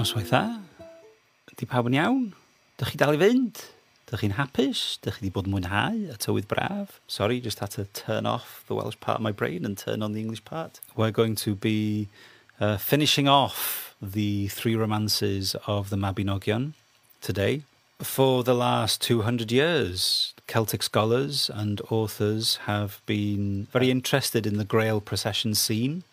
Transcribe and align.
dda. 0.00 0.60
Di 1.56 1.66
pawb 1.68 1.90
yn 1.90 1.96
iawn? 1.98 2.22
Dych 2.80 2.94
chi 2.94 2.98
dal 3.00 3.12
i 3.12 3.18
fynd? 3.20 3.58
Dych 4.08 4.22
chi'n 4.24 4.38
hapus? 4.38 4.96
Dych 5.04 5.18
chi 5.18 5.26
wedi 5.26 5.32
bod 5.34 5.46
yn 5.46 5.52
mwynhau 5.52 5.98
y 6.08 6.16
tywydd 6.16 6.48
braf? 6.48 6.96
Sorry, 7.06 7.40
just 7.40 7.60
had 7.60 7.70
to 7.76 7.84
turn 7.92 8.24
off 8.24 8.64
the 8.66 8.74
Welsh 8.74 8.96
part 8.98 9.20
of 9.20 9.22
my 9.22 9.32
brain 9.32 9.66
and 9.66 9.76
turn 9.76 10.02
on 10.02 10.12
the 10.12 10.20
English 10.20 10.44
part. 10.44 10.80
We're 10.96 11.12
going 11.12 11.36
to 11.44 11.54
be 11.54 12.08
uh, 12.58 12.78
finishing 12.78 13.28
off 13.28 13.94
the 14.00 14.48
three 14.48 14.74
romances 14.74 15.54
of 15.66 15.90
the 15.90 15.96
Mabinogion 15.96 16.72
today. 17.20 17.62
For 18.00 18.42
the 18.42 18.54
last 18.54 19.02
200 19.02 19.52
years, 19.52 20.32
Celtic 20.46 20.82
scholars 20.82 21.50
and 21.52 21.82
authors 21.90 22.56
have 22.64 23.02
been 23.04 23.68
very 23.70 23.90
interested 23.90 24.46
in 24.46 24.56
the 24.56 24.64
Grail 24.64 25.02
procession 25.02 25.54
scene. 25.54 26.04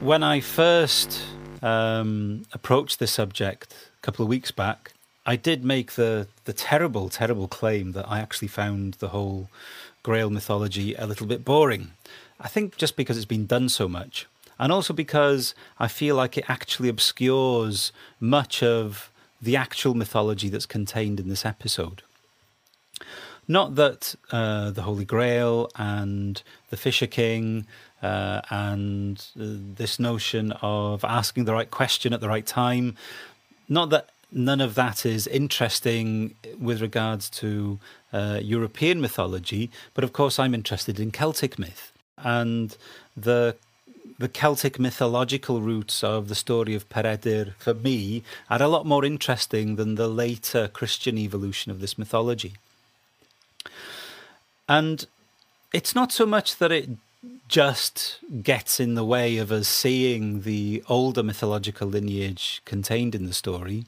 When 0.00 0.22
I 0.22 0.40
first 0.40 1.20
um, 1.62 2.44
approached 2.52 2.98
this 2.98 3.12
subject 3.12 3.74
a 3.98 4.02
couple 4.02 4.22
of 4.22 4.28
weeks 4.28 4.50
back, 4.50 4.92
I 5.24 5.36
did 5.36 5.64
make 5.64 5.92
the, 5.92 6.26
the 6.44 6.52
terrible, 6.52 7.08
terrible 7.08 7.48
claim 7.48 7.92
that 7.92 8.08
I 8.08 8.18
actually 8.20 8.48
found 8.48 8.94
the 8.94 9.08
whole 9.08 9.48
Grail 10.02 10.30
mythology 10.30 10.94
a 10.94 11.06
little 11.06 11.26
bit 11.26 11.44
boring. 11.44 11.92
I 12.40 12.48
think 12.48 12.76
just 12.76 12.96
because 12.96 13.16
it's 13.16 13.24
been 13.24 13.46
done 13.46 13.68
so 13.68 13.88
much, 13.88 14.26
and 14.58 14.72
also 14.72 14.92
because 14.92 15.54
I 15.78 15.86
feel 15.86 16.16
like 16.16 16.36
it 16.36 16.44
actually 16.48 16.88
obscures 16.88 17.92
much 18.18 18.64
of 18.64 19.10
the 19.40 19.56
actual 19.56 19.94
mythology 19.94 20.48
that's 20.48 20.66
contained 20.66 21.20
in 21.20 21.28
this 21.28 21.46
episode. 21.46 22.02
Not 23.46 23.74
that 23.76 24.14
uh, 24.30 24.70
the 24.70 24.82
Holy 24.82 25.04
Grail 25.04 25.68
and 25.76 26.42
the 26.70 26.76
Fisher 26.76 27.06
King 27.06 27.66
uh, 28.02 28.40
and 28.50 29.24
uh, 29.38 29.44
this 29.76 29.98
notion 29.98 30.52
of 30.62 31.04
asking 31.04 31.44
the 31.44 31.52
right 31.52 31.70
question 31.70 32.12
at 32.12 32.20
the 32.20 32.28
right 32.28 32.46
time, 32.46 32.96
not 33.68 33.90
that 33.90 34.10
none 34.30 34.60
of 34.60 34.74
that 34.74 35.04
is 35.06 35.26
interesting 35.26 36.34
with 36.58 36.80
regards 36.80 37.28
to 37.30 37.78
uh, 38.12 38.38
European 38.42 39.00
mythology, 39.00 39.70
but 39.94 40.04
of 40.04 40.12
course 40.12 40.38
I'm 40.38 40.54
interested 40.54 40.98
in 40.98 41.10
Celtic 41.10 41.58
myth 41.58 41.92
and 42.18 42.76
the 43.16 43.56
the 44.18 44.28
Celtic 44.28 44.78
mythological 44.78 45.60
roots 45.60 46.04
of 46.04 46.28
the 46.28 46.34
story 46.34 46.74
of 46.74 46.88
Peredur, 46.88 47.54
for 47.58 47.74
me, 47.74 48.22
are 48.48 48.62
a 48.62 48.68
lot 48.68 48.86
more 48.86 49.04
interesting 49.04 49.76
than 49.76 49.96
the 49.96 50.06
later 50.06 50.68
Christian 50.68 51.18
evolution 51.18 51.72
of 51.72 51.80
this 51.80 51.98
mythology. 51.98 52.52
And 54.68 55.06
it's 55.72 55.94
not 55.94 56.12
so 56.12 56.24
much 56.24 56.56
that 56.58 56.70
it 56.70 56.90
just 57.48 58.18
gets 58.42 58.80
in 58.80 58.94
the 58.94 59.04
way 59.04 59.38
of 59.38 59.52
us 59.52 59.68
seeing 59.68 60.42
the 60.42 60.82
older 60.88 61.22
mythological 61.22 61.88
lineage 61.88 62.62
contained 62.64 63.14
in 63.14 63.26
the 63.26 63.34
story. 63.34 63.84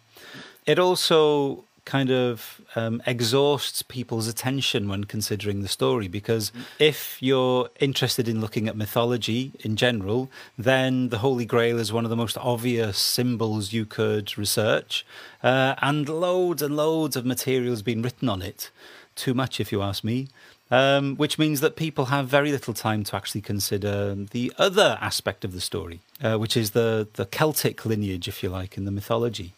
It 0.66 0.78
also 0.78 1.64
kind 1.84 2.10
of 2.10 2.60
um, 2.76 3.02
exhausts 3.06 3.82
people's 3.82 4.26
attention 4.26 4.88
when 4.88 5.04
considering 5.04 5.60
the 5.60 5.68
story 5.68 6.08
because 6.08 6.50
if 6.78 7.18
you're 7.20 7.68
interested 7.78 8.26
in 8.26 8.40
looking 8.40 8.68
at 8.68 8.76
mythology 8.76 9.52
in 9.60 9.76
general, 9.76 10.30
then 10.56 11.10
the 11.10 11.18
Holy 11.18 11.44
Grail 11.44 11.78
is 11.78 11.92
one 11.92 12.04
of 12.04 12.10
the 12.10 12.16
most 12.16 12.38
obvious 12.38 12.98
symbols 12.98 13.72
you 13.72 13.84
could 13.84 14.36
research, 14.38 15.04
uh, 15.42 15.74
and 15.82 16.08
loads 16.08 16.62
and 16.62 16.76
loads 16.76 17.16
of 17.16 17.26
materials 17.26 17.82
been 17.82 18.02
written 18.02 18.28
on 18.28 18.40
it. 18.40 18.70
Too 19.14 19.34
much, 19.34 19.60
if 19.60 19.70
you 19.70 19.82
ask 19.82 20.02
me. 20.02 20.28
Um, 20.70 21.16
which 21.16 21.38
means 21.38 21.60
that 21.60 21.76
people 21.76 22.06
have 22.06 22.26
very 22.26 22.50
little 22.50 22.72
time 22.72 23.04
to 23.04 23.16
actually 23.16 23.42
consider 23.42 24.14
the 24.14 24.50
other 24.56 24.98
aspect 25.00 25.44
of 25.44 25.52
the 25.52 25.60
story, 25.60 26.00
uh, 26.22 26.36
which 26.38 26.56
is 26.56 26.70
the, 26.70 27.06
the 27.12 27.26
Celtic 27.26 27.84
lineage, 27.84 28.28
if 28.28 28.42
you 28.42 28.48
like, 28.48 28.78
in 28.78 28.86
the 28.86 28.90
mythology. 28.90 29.52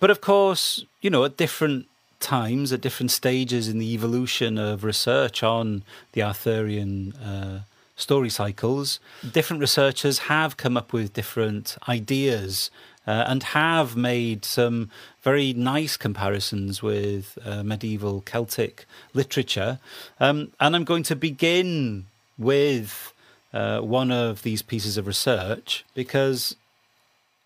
But 0.00 0.10
of 0.10 0.20
course, 0.22 0.84
you 1.02 1.10
know, 1.10 1.24
at 1.24 1.36
different 1.36 1.86
times, 2.18 2.72
at 2.72 2.80
different 2.80 3.10
stages 3.10 3.68
in 3.68 3.78
the 3.78 3.92
evolution 3.92 4.58
of 4.58 4.84
research 4.84 5.42
on 5.42 5.84
the 6.12 6.22
Arthurian 6.22 7.12
uh, 7.16 7.60
story 7.96 8.30
cycles, 8.30 9.00
different 9.32 9.60
researchers 9.60 10.20
have 10.20 10.56
come 10.56 10.76
up 10.76 10.92
with 10.92 11.12
different 11.12 11.76
ideas 11.88 12.70
uh, 13.08 13.24
and 13.26 13.42
have 13.42 13.96
made 13.96 14.44
some 14.44 14.90
very 15.22 15.54
nice 15.54 15.96
comparisons 15.96 16.82
with 16.82 17.38
uh, 17.42 17.62
medieval 17.62 18.20
Celtic 18.20 18.84
literature. 19.14 19.78
Um, 20.20 20.52
and 20.60 20.76
I'm 20.76 20.84
going 20.84 21.04
to 21.04 21.16
begin 21.16 22.04
with 22.36 23.14
uh, 23.54 23.80
one 23.80 24.12
of 24.12 24.42
these 24.42 24.60
pieces 24.60 24.98
of 24.98 25.06
research 25.06 25.86
because 25.94 26.54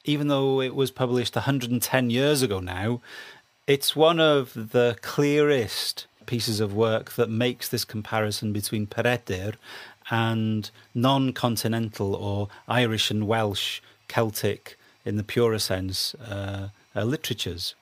even 0.05 0.27
though 0.27 0.61
it 0.61 0.75
was 0.75 0.91
published 0.91 1.37
110 1.37 2.11
years 2.11 2.43
ago 2.43 2.59
now, 2.59 3.01
it's 3.69 3.95
one 3.95 4.19
of 4.19 4.73
the 4.73 4.97
clearest 5.01 6.07
pieces 6.27 6.59
of 6.59 6.75
work 6.75 7.13
that 7.13 7.31
makes 7.31 7.69
this 7.69 7.85
comparison 7.85 8.53
between 8.53 8.89
Peredur 8.89 9.55
and 10.11 10.73
non 10.93 11.33
continental 11.33 12.17
or 12.17 12.49
Irish 12.67 13.13
and 13.13 13.29
Welsh 13.29 13.81
Celtic, 14.09 14.77
in 15.05 15.17
the 15.17 15.25
purer 15.25 15.59
sense, 15.59 16.15
uh, 16.15 16.69
uh, 16.95 17.05
literatures. 17.05 17.75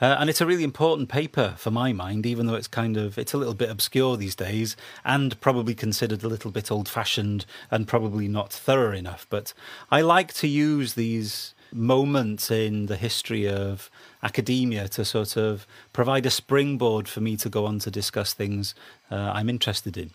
Uh, 0.00 0.16
and 0.18 0.30
it's 0.30 0.40
a 0.40 0.46
really 0.46 0.64
important 0.64 1.10
paper 1.10 1.54
for 1.58 1.70
my 1.70 1.92
mind, 1.92 2.24
even 2.24 2.46
though 2.46 2.54
it's 2.54 2.68
kind 2.68 2.96
of 2.96 3.18
it's 3.18 3.34
a 3.34 3.36
little 3.36 3.54
bit 3.54 3.68
obscure 3.68 4.16
these 4.16 4.34
days, 4.34 4.76
and 5.04 5.38
probably 5.40 5.74
considered 5.74 6.24
a 6.24 6.28
little 6.28 6.50
bit 6.50 6.70
old-fashioned 6.70 7.44
and 7.70 7.86
probably 7.86 8.26
not 8.26 8.50
thorough 8.50 8.96
enough. 8.96 9.26
But 9.28 9.52
I 9.90 10.00
like 10.00 10.32
to 10.34 10.48
use 10.48 10.94
these 10.94 11.54
moments 11.72 12.50
in 12.50 12.86
the 12.86 12.96
history 12.96 13.46
of 13.46 13.90
academia 14.22 14.88
to 14.88 15.04
sort 15.04 15.36
of 15.36 15.66
provide 15.92 16.26
a 16.26 16.30
springboard 16.30 17.06
for 17.06 17.20
me 17.20 17.36
to 17.36 17.48
go 17.48 17.66
on 17.66 17.78
to 17.80 17.90
discuss 17.90 18.32
things 18.32 18.74
uh, 19.10 19.32
I'm 19.34 19.48
interested 19.48 19.96
in. 19.96 20.10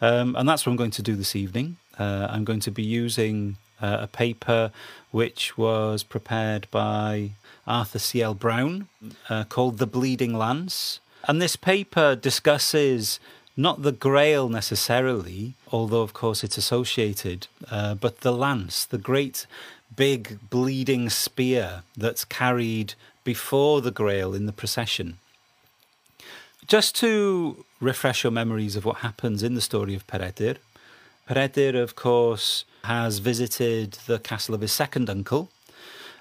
Um, 0.00 0.36
and 0.36 0.48
that's 0.48 0.64
what 0.64 0.70
I'm 0.70 0.76
going 0.76 0.92
to 0.92 1.02
do 1.02 1.16
this 1.16 1.34
evening. 1.34 1.76
Uh, 1.98 2.28
I'm 2.30 2.44
going 2.44 2.60
to 2.60 2.70
be 2.70 2.82
using 2.82 3.56
uh, 3.80 3.98
a 4.02 4.06
paper 4.06 4.70
which 5.10 5.56
was 5.56 6.02
prepared 6.02 6.66
by 6.70 7.32
Arthur 7.66 7.98
C.L. 7.98 8.34
Brown 8.34 8.88
uh, 9.28 9.44
called 9.44 9.78
The 9.78 9.86
Bleeding 9.86 10.36
Lance. 10.36 11.00
And 11.26 11.42
this 11.42 11.56
paper 11.56 12.16
discusses 12.16 13.20
not 13.56 13.82
the 13.82 13.92
grail 13.92 14.48
necessarily, 14.48 15.54
although 15.72 16.02
of 16.02 16.12
course 16.12 16.44
it's 16.44 16.56
associated, 16.56 17.48
uh, 17.70 17.94
but 17.94 18.20
the 18.20 18.32
lance, 18.32 18.84
the 18.84 18.98
great 18.98 19.46
big 19.94 20.38
bleeding 20.48 21.10
spear 21.10 21.82
that's 21.96 22.24
carried 22.24 22.94
before 23.24 23.80
the 23.80 23.90
grail 23.90 24.32
in 24.32 24.46
the 24.46 24.52
procession. 24.52 25.18
Just 26.68 26.94
to 26.96 27.64
refresh 27.80 28.22
your 28.22 28.30
memories 28.30 28.76
of 28.76 28.84
what 28.84 28.98
happens 28.98 29.42
in 29.42 29.54
the 29.54 29.60
story 29.60 29.94
of 29.94 30.06
Peredur, 30.06 30.58
Peredur, 31.28 31.74
of 31.74 31.94
course, 31.94 32.64
has 32.84 33.18
visited 33.18 33.92
the 34.06 34.18
castle 34.18 34.54
of 34.54 34.62
his 34.62 34.72
second 34.72 35.10
uncle, 35.10 35.50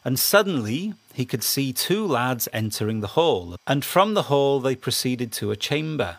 and 0.04 0.20
suddenly 0.20 0.96
he 1.14 1.24
could 1.24 1.44
see 1.44 1.72
two 1.72 2.06
lads 2.06 2.50
entering 2.52 3.00
the 3.00 3.16
hall, 3.16 3.56
and 3.66 3.86
from 3.86 4.16
the 4.16 4.24
hall 4.24 4.60
they 4.60 4.76
proceeded 4.76 5.32
to 5.32 5.50
a 5.50 5.56
chamber, 5.56 6.18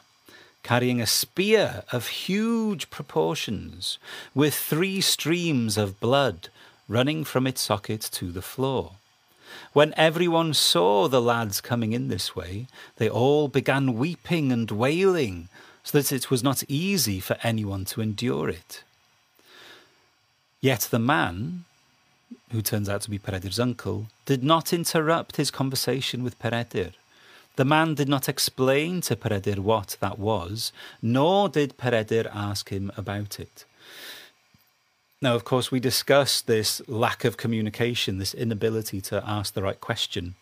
carrying 0.63 1.03
a 1.03 1.07
spear 1.07 1.83
of 1.93 2.09
huge 2.09 2.89
proportions, 2.89 3.99
with 4.35 4.55
three 4.55 5.03
streams 5.03 5.77
of 5.77 6.01
blood 6.01 6.49
running 6.89 7.25
from 7.25 7.47
its 7.47 7.61
socket 7.61 8.01
to 8.01 8.33
the 8.33 8.41
floor. 8.41 8.93
When 9.75 9.93
everyone 9.99 10.55
saw 10.55 11.09
the 11.09 11.21
lads 11.21 11.61
coming 11.61 11.93
in 11.93 12.09
this 12.09 12.35
way, 12.35 12.69
they 12.97 13.11
all 13.11 13.49
began 13.49 13.99
weeping 13.99 14.51
and 14.51 14.71
wailing, 14.71 15.51
so 15.89 15.97
that 15.97 16.13
it 16.13 16.31
was 16.31 16.45
not 16.45 16.63
easy 16.69 17.19
for 17.19 17.39
anyone 17.43 17.83
to 17.83 18.03
endure 18.03 18.51
it. 18.51 18.83
Yet 20.61 20.89
the 20.91 20.99
man, 20.99 21.65
who 22.53 22.61
turns 22.61 22.91
out 22.91 23.01
to 23.03 23.11
be 23.11 23.19
Peredur's 23.19 23.59
uncle, 23.59 24.09
did 24.27 24.45
not 24.45 24.75
interrupt 24.75 25.37
his 25.37 25.51
conversation 25.51 26.23
with 26.23 26.39
Peredur. 26.39 26.93
The 27.57 27.65
man 27.65 27.95
did 27.95 28.07
not 28.07 28.29
explain 28.29 29.01
to 29.01 29.17
Peredur 29.17 29.61
what 29.61 29.97
that 30.01 30.19
was, 30.19 30.73
nor 31.01 31.49
did 31.49 31.79
Peredur 31.79 32.31
ask 32.35 32.69
him 32.69 32.93
about 32.95 33.41
it. 33.41 33.65
Now, 35.23 35.35
of 35.35 35.45
course, 35.45 35.71
we 35.71 35.81
discussed 35.81 36.47
this 36.47 36.83
lack 36.87 37.25
of 37.25 37.39
communication, 37.39 38.19
this 38.19 38.35
inability 38.35 39.01
to 39.09 39.27
ask 39.27 39.55
the 39.55 39.63
right 39.63 39.81
question. 39.81 40.35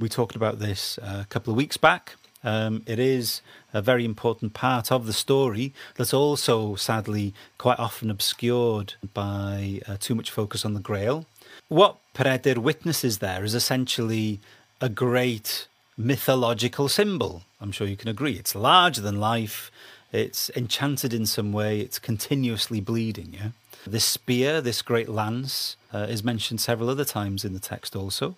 We 0.00 0.08
talked 0.08 0.34
about 0.34 0.58
this 0.58 0.98
uh, 0.98 1.20
a 1.22 1.26
couple 1.26 1.52
of 1.52 1.56
weeks 1.56 1.76
back. 1.76 2.16
Um, 2.44 2.82
it 2.86 2.98
is 2.98 3.40
a 3.72 3.80
very 3.80 4.04
important 4.04 4.52
part 4.52 4.92
of 4.92 5.06
the 5.06 5.12
story 5.12 5.72
that's 5.96 6.12
also 6.12 6.76
sadly 6.76 7.32
quite 7.58 7.78
often 7.78 8.10
obscured 8.10 8.94
by 9.14 9.80
uh, 9.88 9.96
too 9.98 10.14
much 10.14 10.30
focus 10.30 10.64
on 10.64 10.74
the 10.74 10.80
Grail. 10.80 11.24
What 11.68 11.96
Peredur 12.14 12.58
witnesses 12.58 13.18
there 13.18 13.42
is 13.44 13.54
essentially 13.54 14.40
a 14.80 14.88
great 14.90 15.66
mythological 15.96 16.88
symbol. 16.88 17.42
I'm 17.60 17.72
sure 17.72 17.86
you 17.86 17.96
can 17.96 18.10
agree. 18.10 18.34
It's 18.34 18.54
larger 18.54 19.00
than 19.00 19.18
life, 19.18 19.70
it's 20.12 20.50
enchanted 20.54 21.14
in 21.14 21.24
some 21.24 21.52
way, 21.52 21.80
it's 21.80 21.98
continuously 21.98 22.80
bleeding, 22.80 23.34
yeah? 23.34 23.48
This 23.86 24.04
spear, 24.04 24.60
this 24.60 24.82
great 24.82 25.08
lance, 25.08 25.76
uh, 25.92 26.06
is 26.08 26.24
mentioned 26.24 26.60
several 26.60 26.88
other 26.88 27.04
times 27.04 27.44
in 27.44 27.52
the 27.52 27.60
text 27.60 27.94
also. 27.96 28.36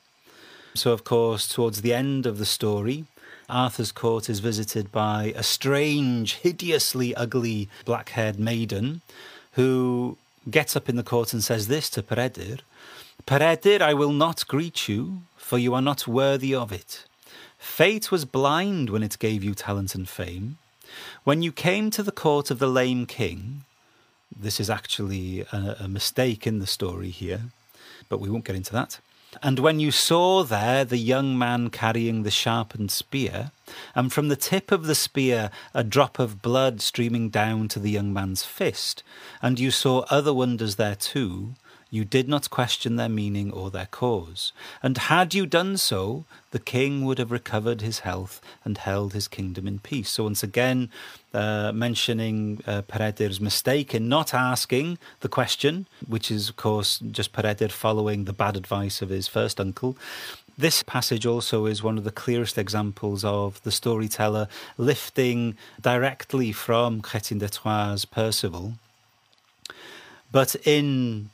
So, 0.75 0.93
of 0.93 1.05
course, 1.05 1.49
towards 1.49 1.82
the 1.82 1.94
end 1.94 2.26
of 2.26 2.38
the 2.38 2.47
story, 2.47 3.05
Arthur's 3.48 3.93
court 3.93 4.28
is 4.28 4.40
visited 4.40 4.90
by 4.90 5.32
a 5.37 5.43
strange, 5.43 6.34
hideously 6.34 7.14
ugly 7.14 7.69
black 7.84 8.10
haired 8.10 8.38
maiden 8.38 9.02
who 9.52 10.19
gets 10.50 10.76
up 10.76 10.88
in 10.88 10.96
the 10.96 11.02
court 11.02 11.32
and 11.32 11.43
says 11.43 11.69
this 11.69 11.88
to 11.90 12.02
Peredur 12.02 12.60
Peredur, 13.26 13.82
I 13.82 13.93
will 13.93 14.12
not 14.12 14.46
greet 14.46 14.88
you, 14.88 15.22
for 15.37 15.58
you 15.58 15.75
are 15.75 15.82
not 15.82 16.06
worthy 16.06 16.54
of 16.54 16.70
it. 16.70 17.04
Fate 17.58 18.12
was 18.12 18.25
blind 18.25 18.88
when 18.88 19.02
it 19.02 19.19
gave 19.19 19.43
you 19.43 19.52
talent 19.52 19.96
and 19.96 20.08
fame. 20.08 20.58
When 21.25 21.43
you 21.43 21.50
came 21.50 21.90
to 21.90 22.04
the 22.04 22.12
court 22.12 22.52
of 22.52 22.60
the 22.60 22.69
lame 22.69 23.04
king, 23.04 23.64
this 24.34 24.60
is 24.60 24.70
actually 24.70 25.40
a, 25.52 25.76
a 25.81 25.88
mistake 25.88 26.46
in 26.46 26.60
the 26.60 26.66
story 26.69 27.10
here, 27.10 27.40
but 28.08 28.20
we 28.20 28.31
won't 28.31 28.44
get 28.44 28.54
into 28.54 28.72
that. 28.72 29.00
And 29.43 29.59
when 29.59 29.81
you 29.81 29.91
saw 29.91 30.43
there 30.43 30.85
the 30.85 30.99
young 30.99 31.37
man 31.37 31.71
carrying 31.71 32.23
the 32.23 32.31
sharpened 32.31 32.91
spear, 32.91 33.50
and 33.94 34.12
from 34.12 34.29
the 34.29 34.37
tip 34.37 34.73
of 34.73 34.87
the 34.87 34.94
spear 34.94 35.50
a 35.75 35.85
drop 35.85 36.19
of 36.19 36.43
blood 36.43 36.81
streaming 36.81 37.31
down 37.31 37.69
to 37.69 37.79
the 37.79 37.91
young 37.91 38.12
man's 38.12 38.44
fist, 38.44 39.03
and 39.43 39.59
you 39.59 39.71
saw 39.71 40.05
other 40.11 40.33
wonders 40.33 40.77
there 40.77 40.94
too, 40.94 41.55
you 41.91 42.05
did 42.05 42.29
not 42.29 42.50
question 42.50 42.97
their 42.97 43.09
meaning 43.09 43.53
or 43.53 43.71
their 43.71 43.87
cause. 43.87 44.53
And 44.83 44.99
had 44.99 45.35
you 45.35 45.47
done 45.47 45.77
so, 45.77 46.25
the 46.50 46.59
king 46.59 47.05
would 47.05 47.19
have 47.19 47.31
recovered 47.31 47.81
his 47.81 48.00
health 48.00 48.41
and 48.65 48.77
held 48.77 49.12
his 49.12 49.29
kingdom 49.29 49.69
in 49.69 49.79
peace. 49.79 50.11
So, 50.11 50.25
once 50.25 50.43
again, 50.43 50.91
uh, 51.33 51.71
mentioning 51.73 52.61
uh, 52.67 52.83
mistake 53.41 53.94
in 53.94 54.09
not 54.09 54.35
asking 54.35 54.99
the 55.21 55.29
question, 55.29 55.87
which 56.06 56.31
is, 56.31 56.49
of 56.49 56.56
course, 56.56 56.99
just 56.99 57.33
Peredur 57.33 57.71
following 57.71 58.25
the 58.25 58.32
bad 58.32 58.56
advice 58.56 59.00
of 59.00 59.11
his 59.11 59.29
first 59.29 59.61
uncle. 59.61 59.97
This 60.59 60.82
passage 60.82 61.27
also 61.27 61.67
is 61.67 61.82
one 61.82 61.99
of 61.99 62.05
the 62.05 62.11
clearest 62.11 62.56
examples 62.56 63.25
of 63.25 63.62
the 63.62 63.71
storyteller 63.71 64.49
lifting 64.79 65.56
directly 65.81 66.50
from 66.50 67.03
Chrétien 67.03 67.39
de 67.39 67.49
Troyes' 67.49 68.06
Percival, 68.06 68.75
but 70.32 70.56
in 70.65 71.29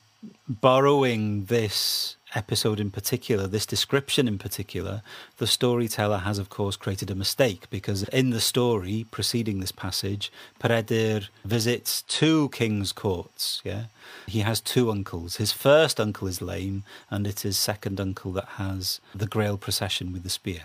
borrowing 0.48 1.46
this 1.46 2.16
episode 2.34 2.80
in 2.80 2.90
particular, 2.90 3.46
this 3.46 3.66
description 3.66 4.26
in 4.26 4.38
particular, 4.38 5.02
the 5.38 5.46
storyteller 5.46 6.18
has, 6.18 6.38
of 6.38 6.48
course, 6.48 6.76
created 6.76 7.10
a 7.10 7.14
mistake 7.14 7.68
because 7.70 8.04
in 8.04 8.30
the 8.30 8.40
story 8.40 9.06
preceding 9.10 9.60
this 9.60 9.72
passage, 9.72 10.32
Peredur 10.60 11.28
visits 11.44 12.02
two 12.02 12.48
king's 12.50 12.92
courts. 12.92 13.60
Yeah, 13.64 13.84
he 14.26 14.40
has 14.40 14.60
two 14.60 14.90
uncles. 14.90 15.36
His 15.36 15.52
first 15.52 16.00
uncle 16.00 16.28
is 16.28 16.40
lame, 16.40 16.84
and 17.10 17.26
it's 17.26 17.42
his 17.42 17.58
second 17.58 18.00
uncle 18.00 18.32
that 18.32 18.48
has 18.56 19.00
the 19.14 19.26
Grail 19.26 19.56
procession 19.56 20.12
with 20.12 20.22
the 20.22 20.30
spear. 20.30 20.62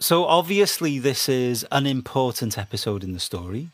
So 0.00 0.24
obviously, 0.24 0.98
this 0.98 1.28
is 1.28 1.66
an 1.70 1.86
important 1.86 2.58
episode 2.58 3.04
in 3.04 3.12
the 3.12 3.20
story. 3.20 3.68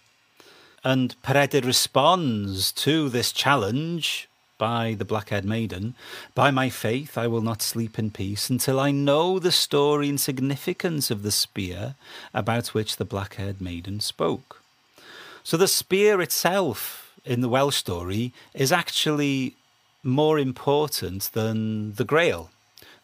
And 0.83 1.15
Peredur 1.23 1.65
responds 1.65 2.73
to 2.73 3.11
this 3.11 3.33
challenge 3.33 4.30
by 4.61 4.95
the 4.99 5.07
black 5.07 5.31
haired 5.31 5.47
maiden, 5.47 5.95
By 6.35 6.51
my 6.51 6.69
faith 6.69 7.17
I 7.17 7.27
will 7.27 7.41
not 7.41 7.63
sleep 7.63 7.99
in 7.99 8.11
peace 8.11 8.51
until 8.51 8.79
I 8.79 8.91
know 8.91 9.39
the 9.39 9.51
story 9.51 10.11
and 10.11 10.21
significance 10.21 11.11
of 11.11 11.23
the 11.23 11.33
spear 11.33 11.95
about 12.35 12.75
which 12.75 12.97
the 12.97 13.07
black 13.07 13.37
haired 13.37 13.63
maiden 13.63 14.01
spoke. 14.01 14.63
So 15.43 15.57
the 15.57 15.67
spear 15.67 16.21
itself 16.21 17.17
in 17.25 17.41
the 17.41 17.49
Welsh 17.49 17.77
story 17.77 18.35
is 18.53 18.71
actually 18.71 19.57
more 20.03 20.39
important 20.39 21.31
than 21.33 21.95
the 21.95 22.05
grail. 22.05 22.51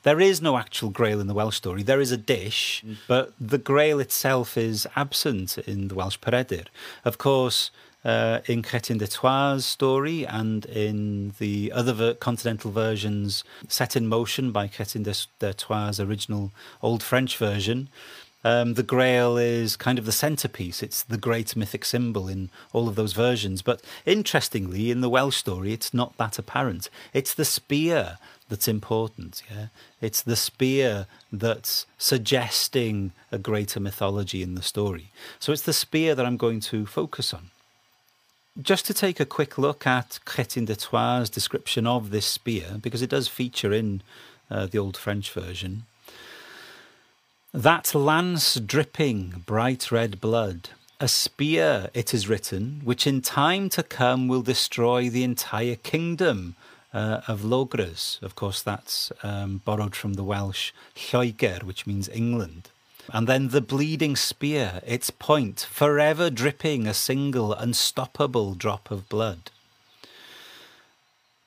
There 0.02 0.20
is 0.20 0.42
no 0.42 0.58
actual 0.58 0.90
grail 0.90 1.20
in 1.20 1.26
the 1.26 1.34
Welsh 1.40 1.56
story. 1.56 1.82
There 1.82 2.02
is 2.02 2.12
a 2.12 2.18
dish, 2.34 2.84
mm. 2.86 2.98
but 3.08 3.32
the 3.40 3.58
grail 3.58 3.98
itself 3.98 4.58
is 4.58 4.86
absent 4.94 5.56
in 5.58 5.88
the 5.88 5.94
Welsh 5.94 6.18
Peredur. 6.20 6.66
Of 7.04 7.16
course, 7.16 7.70
uh, 8.06 8.40
in 8.46 8.62
Chrétien 8.62 8.98
de 8.98 9.06
Troyes' 9.08 9.64
story 9.64 10.24
and 10.24 10.64
in 10.66 11.34
the 11.40 11.72
other 11.72 11.92
ver- 11.92 12.14
continental 12.14 12.70
versions 12.70 13.42
set 13.66 13.96
in 13.96 14.06
motion 14.06 14.52
by 14.52 14.68
Chrétien 14.68 15.02
de, 15.02 15.14
de 15.40 15.52
Troyes' 15.52 15.98
original 15.98 16.52
Old 16.82 17.02
French 17.02 17.36
version. 17.36 17.88
Um, 18.44 18.74
the 18.74 18.84
Grail 18.84 19.36
is 19.36 19.76
kind 19.76 19.98
of 19.98 20.06
the 20.06 20.12
centerpiece. 20.12 20.84
It's 20.84 21.02
the 21.02 21.18
great 21.18 21.56
mythic 21.56 21.84
symbol 21.84 22.28
in 22.28 22.48
all 22.72 22.88
of 22.88 22.94
those 22.94 23.12
versions. 23.12 23.60
But 23.60 23.82
interestingly, 24.04 24.92
in 24.92 25.00
the 25.00 25.10
Welsh 25.10 25.36
story, 25.36 25.72
it's 25.72 25.92
not 25.92 26.16
that 26.18 26.38
apparent. 26.38 26.88
It's 27.12 27.34
the 27.34 27.44
spear 27.44 28.18
that's 28.48 28.68
important. 28.68 29.42
Yeah, 29.50 29.66
it's 30.00 30.22
the 30.22 30.36
spear 30.36 31.08
that's 31.32 31.86
suggesting 31.98 33.10
a 33.32 33.38
greater 33.38 33.80
mythology 33.80 34.44
in 34.44 34.54
the 34.54 34.62
story. 34.62 35.10
So 35.40 35.50
it's 35.52 35.62
the 35.62 35.72
spear 35.72 36.14
that 36.14 36.24
I'm 36.24 36.36
going 36.36 36.60
to 36.60 36.86
focus 36.86 37.34
on. 37.34 37.50
Just 38.60 38.86
to 38.86 38.94
take 38.94 39.20
a 39.20 39.26
quick 39.26 39.58
look 39.58 39.86
at 39.86 40.18
Chrétien 40.24 40.64
de 40.64 40.74
Troyes' 40.74 41.28
description 41.28 41.86
of 41.86 42.10
this 42.10 42.24
spear, 42.24 42.78
because 42.80 43.02
it 43.02 43.10
does 43.10 43.28
feature 43.28 43.70
in 43.70 44.00
uh, 44.50 44.64
the 44.64 44.78
Old 44.78 44.96
French 44.96 45.30
version. 45.30 45.84
That 47.52 47.94
lance 47.94 48.54
dripping 48.54 49.42
bright 49.44 49.92
red 49.92 50.22
blood, 50.22 50.70
a 50.98 51.06
spear, 51.06 51.90
it 51.92 52.14
is 52.14 52.28
written, 52.28 52.80
which 52.82 53.06
in 53.06 53.20
time 53.20 53.68
to 53.70 53.82
come 53.82 54.26
will 54.26 54.40
destroy 54.40 55.10
the 55.10 55.24
entire 55.24 55.76
kingdom 55.76 56.56
uh, 56.94 57.20
of 57.28 57.42
Logres. 57.42 58.22
Of 58.22 58.36
course, 58.36 58.62
that's 58.62 59.12
um, 59.22 59.60
borrowed 59.66 59.94
from 59.94 60.14
the 60.14 60.24
Welsh 60.24 60.72
Lloegr, 60.94 61.62
which 61.62 61.86
means 61.86 62.08
England. 62.08 62.70
And 63.12 63.26
then 63.26 63.48
the 63.48 63.60
bleeding 63.60 64.16
spear, 64.16 64.80
its 64.86 65.10
point 65.10 65.66
forever 65.70 66.30
dripping 66.30 66.86
a 66.86 66.94
single 66.94 67.52
unstoppable 67.52 68.54
drop 68.54 68.90
of 68.90 69.08
blood. 69.08 69.50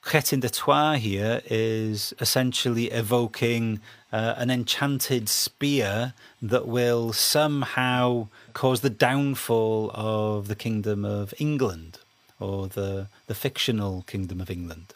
Chrétien 0.01 0.39
de 0.39 0.49
Troyes 0.49 0.99
here 0.99 1.41
is 1.45 2.13
essentially 2.19 2.89
evoking 2.91 3.79
uh, 4.11 4.33
an 4.37 4.49
enchanted 4.49 5.27
spear 5.29 6.13
that 6.41 6.67
will 6.67 7.13
somehow 7.13 8.27
cause 8.53 8.81
the 8.81 8.89
downfall 8.89 9.91
of 9.93 10.47
the 10.47 10.55
kingdom 10.55 11.03
of 11.05 11.33
England 11.37 11.99
or 12.39 12.67
the, 12.67 13.07
the 13.27 13.35
fictional 13.35 14.03
kingdom 14.07 14.39
of 14.41 14.49
England 14.49 14.93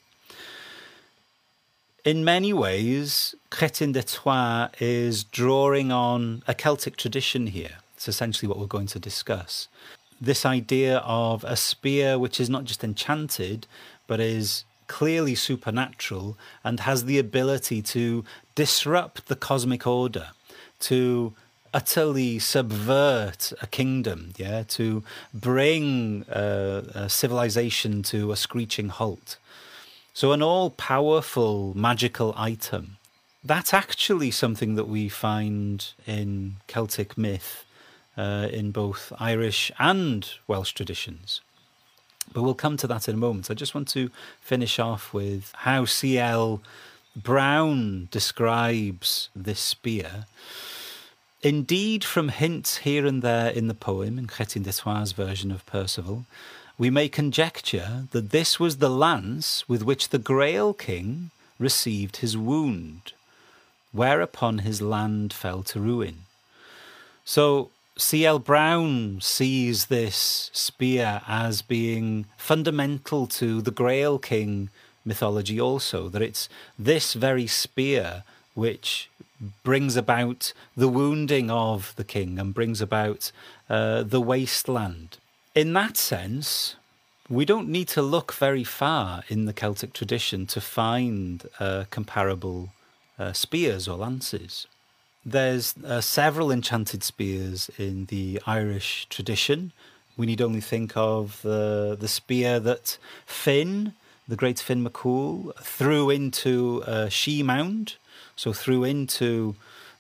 in 2.06 2.26
many 2.26 2.52
ways, 2.52 3.36
Chrétien 3.50 3.94
de 3.94 4.04
Troyes 4.04 4.70
is 4.80 5.24
drawing 5.24 5.92
on 5.92 6.44
a 6.48 6.54
Celtic 6.54 6.98
tradition 6.98 7.48
here. 7.48 7.78
It's 7.96 8.08
essentially 8.08 8.48
what 8.48 8.60
we're 8.60 8.66
going 8.66 8.88
to 8.88 9.00
discuss. 9.00 9.68
This 10.20 10.46
idea 10.46 10.98
of 11.00 11.44
a 11.44 11.56
spear 11.56 12.20
which 12.20 12.40
is 12.40 12.50
not 12.50 12.66
just 12.66 12.84
enchanted, 12.84 13.68
but 14.08 14.20
is 14.20 14.66
clearly 14.88 15.36
supernatural 15.36 16.38
and 16.64 16.82
has 16.82 17.06
the 17.06 17.20
ability 17.20 17.82
to 17.82 18.26
disrupt 18.56 19.28
the 19.28 19.36
cosmic 19.36 19.88
order, 19.88 20.28
to 20.80 21.34
utterly 21.74 22.38
subvert 22.38 23.54
a 23.62 23.68
kingdom, 23.68 24.34
yeah, 24.38 24.64
to 24.68 25.04
bring 25.34 26.24
uh, 26.24 26.84
a 26.94 27.10
civilization 27.10 28.04
to 28.04 28.32
a 28.32 28.36
screeching 28.36 28.90
halt. 28.90 29.38
So, 30.16 30.32
an 30.32 30.44
all 30.44 30.70
powerful 30.70 31.74
magical 31.76 32.36
item. 32.38 32.98
That's 33.44 33.74
actually 33.74 34.30
something 34.30 34.76
that 34.76 34.88
we 34.88 35.10
find 35.10 35.84
in 36.06 36.58
Celtic 36.68 37.18
myth, 37.18 37.66
uh, 38.16 38.48
in 38.52 38.70
both 38.70 39.12
Irish 39.18 39.72
and 39.80 40.30
Welsh 40.48 40.74
traditions. 40.74 41.42
But 42.32 42.44
we'll 42.44 42.54
come 42.54 42.78
to 42.78 42.88
that 42.88 43.10
in 43.10 43.16
a 43.16 43.18
moment. 43.18 43.50
I 43.50 43.56
just 43.56 43.74
want 43.74 43.88
to 43.90 44.12
finish 44.40 44.78
off 44.78 45.16
with 45.16 45.52
how 45.56 45.86
C.L. 45.86 46.62
Brown 47.16 48.08
describes 48.12 49.30
this 49.36 49.60
spear. 49.60 50.26
Indeed, 51.42 52.04
from 52.04 52.30
hints 52.30 52.78
here 52.78 53.08
and 53.08 53.24
there 53.24 53.50
in 53.50 53.68
the 53.68 53.74
poem, 53.74 54.20
in 54.20 54.28
Chrétien 54.28 54.64
de 54.64 54.72
Troyes' 54.72 55.12
version 55.12 55.52
of 55.52 55.66
Percival, 55.66 56.26
we 56.78 56.90
may 56.90 57.08
conjecture 57.08 58.08
that 58.12 58.32
this 58.32 58.60
was 58.60 58.78
the 58.78 58.90
lance 58.90 59.68
with 59.70 59.84
which 59.84 60.10
the 60.10 60.18
Grail 60.18 60.74
King 60.74 61.30
received 61.60 62.18
his 62.18 62.36
wound, 62.36 63.14
whereupon 63.92 64.60
his 64.60 64.82
land 64.82 65.32
fell 65.32 65.62
to 65.64 65.80
ruin. 65.80 66.26
So 67.26 67.70
C.L. 67.96 68.40
Brown 68.40 69.22
sees 69.22 69.86
this 69.86 70.50
spear 70.52 71.22
as 71.28 71.62
being 71.62 72.26
fundamental 72.38 73.28
to 73.28 73.62
the 73.62 73.72
Grail 73.72 74.18
King 74.18 74.70
mythology, 75.06 75.60
also, 75.60 76.10
that 76.10 76.22
it's 76.22 76.50
this 76.80 77.14
very 77.14 77.46
spear 77.46 78.24
which 78.56 79.10
brings 79.64 79.96
about 79.96 80.54
the 80.76 80.88
wounding 80.88 81.52
of 81.52 81.94
the 81.98 82.04
king 82.04 82.40
and 82.40 82.54
brings 82.54 82.82
about 82.82 83.32
uh, 83.70 84.02
the 84.02 84.22
wasteland 84.22 85.18
in 85.56 85.74
that 85.74 85.98
sense, 85.98 86.76
we 87.30 87.46
don't 87.46 87.70
need 87.70 87.88
to 87.90 88.02
look 88.02 88.34
very 88.34 88.64
far 88.64 89.24
in 89.28 89.46
the 89.46 89.54
Celtic 89.54 89.94
tradition 89.94 90.46
to 90.48 90.60
find 90.60 91.48
uh, 91.60 91.86
comparable 91.90 92.74
uh, 93.18 93.34
spears 93.34 93.88
or 93.88 93.98
lances. 93.98 94.68
There's 95.26 95.76
uh, 95.86 96.02
several 96.02 96.52
enchanted 96.52 97.04
spears 97.04 97.70
in 97.78 98.06
the 98.06 98.42
Irish 98.46 99.08
tradition. 99.10 99.72
We 100.18 100.26
need 100.26 100.42
only 100.42 100.60
think 100.62 100.98
of 100.98 101.42
the 101.44 101.98
the 102.00 102.10
spear 102.10 102.60
that 102.60 102.98
Finn, 103.26 103.94
the 104.28 104.36
great 104.36 104.60
Finn 104.60 104.86
McCool, 104.86 105.56
threw 105.58 106.10
into 106.10 106.84
a 106.86 107.10
she 107.10 107.42
mound, 107.42 107.96
so 108.36 108.52
threw 108.52 108.84
into 108.84 109.56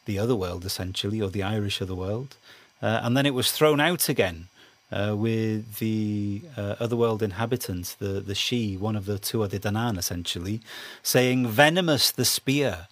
the 0.05 0.19
other 0.19 0.35
world 0.35 0.65
essentially, 0.65 1.21
or 1.21 1.29
the 1.29 1.41
Irish 1.41 1.81
other 1.81 1.95
world, 1.95 2.35
uh, 2.81 2.99
and 3.01 3.15
then 3.15 3.25
it 3.25 3.33
was 3.33 3.51
thrown 3.51 3.79
out 3.79 4.09
again 4.09 4.49
uh, 4.93 5.15
with 5.15 5.79
the 5.79 6.41
uh, 6.55 6.75
otherworld 6.79 7.21
inhabitants, 7.21 7.93
the 7.95 8.21
the 8.21 8.35
she, 8.35 8.77
one 8.77 8.95
of 8.95 9.05
the 9.05 9.17
Tuatha 9.17 9.59
De 9.59 9.97
essentially, 9.97 10.61
saying, 11.01 11.47
"Venomous 11.47 12.11
the 12.11 12.25
spear." 12.25 12.87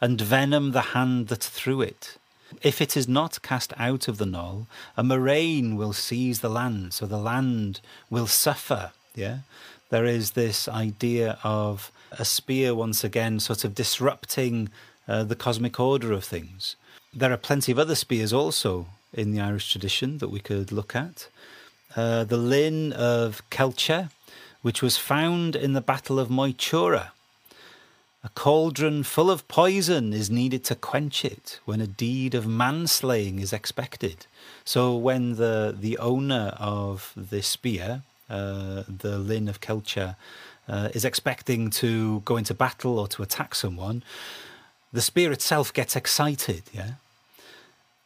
and 0.00 0.20
venom 0.20 0.72
the 0.72 0.92
hand 0.92 1.28
that 1.28 1.42
threw 1.42 1.80
it. 1.80 2.18
If 2.62 2.80
it 2.80 2.96
is 2.96 3.08
not 3.08 3.42
cast 3.42 3.72
out 3.76 4.08
of 4.08 4.18
the 4.18 4.26
knoll, 4.26 4.66
a 4.96 5.02
murrain 5.02 5.76
will 5.76 5.92
seize 5.92 6.40
the 6.40 6.48
land, 6.48 6.94
so 6.94 7.06
the 7.06 7.18
land 7.18 7.80
will 8.10 8.26
suffer. 8.26 8.92
Yeah, 9.14 9.38
there 9.90 10.04
is 10.04 10.32
this 10.32 10.68
idea 10.68 11.38
of 11.42 11.90
a 12.12 12.24
spear 12.24 12.74
once 12.74 13.02
again, 13.02 13.40
sort 13.40 13.64
of 13.64 13.74
disrupting 13.74 14.68
uh, 15.08 15.24
the 15.24 15.36
cosmic 15.36 15.80
order 15.80 16.12
of 16.12 16.24
things. 16.24 16.76
There 17.12 17.32
are 17.32 17.38
plenty 17.38 17.72
of 17.72 17.78
other 17.78 17.94
spears 17.94 18.32
also 18.32 18.86
in 19.12 19.32
the 19.32 19.40
Irish 19.40 19.70
tradition 19.70 20.18
that 20.18 20.28
we 20.28 20.40
could 20.40 20.72
look 20.72 20.94
at. 20.94 21.28
Uh, 21.94 22.24
the 22.24 22.36
Linn 22.36 22.92
of 22.92 23.42
Celtchar, 23.50 24.10
which 24.62 24.82
was 24.82 24.96
found 24.96 25.56
in 25.56 25.72
the 25.72 25.80
Battle 25.80 26.18
of 26.18 26.28
Moytura 26.28 27.10
a 28.26 28.28
cauldron 28.30 29.04
full 29.04 29.30
of 29.30 29.46
poison 29.46 30.12
is 30.12 30.28
needed 30.28 30.64
to 30.64 30.74
quench 30.74 31.24
it 31.24 31.60
when 31.64 31.80
a 31.80 31.86
deed 31.86 32.34
of 32.34 32.44
manslaying 32.44 33.38
is 33.38 33.52
expected. 33.52 34.26
So 34.64 34.96
when 34.96 35.36
the 35.36 35.72
the 35.78 35.96
owner 35.98 36.52
of 36.58 37.12
the 37.16 37.40
spear, 37.40 38.02
uh, 38.28 38.82
the 38.88 39.16
Linn 39.18 39.46
of 39.48 39.60
Celtchar, 39.60 40.16
uh, 40.68 40.88
is 40.92 41.04
expecting 41.04 41.70
to 41.82 42.20
go 42.24 42.36
into 42.36 42.52
battle 42.52 42.98
or 42.98 43.06
to 43.14 43.22
attack 43.22 43.54
someone, 43.54 44.02
the 44.92 45.00
spear 45.00 45.30
itself 45.30 45.72
gets 45.72 45.94
excited. 45.94 46.64
Yeah. 46.72 46.92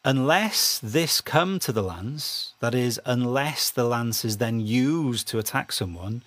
Unless 0.03 0.79
this 0.79 1.21
come 1.21 1.59
to 1.59 1.71
the 1.71 1.83
lance, 1.83 2.53
that 2.59 2.73
is, 2.73 2.99
unless 3.05 3.69
the 3.69 3.83
lance 3.83 4.25
is 4.25 4.37
then 4.37 4.59
used 4.59 5.27
to 5.27 5.37
attack 5.37 5.71
someone, 5.71 6.23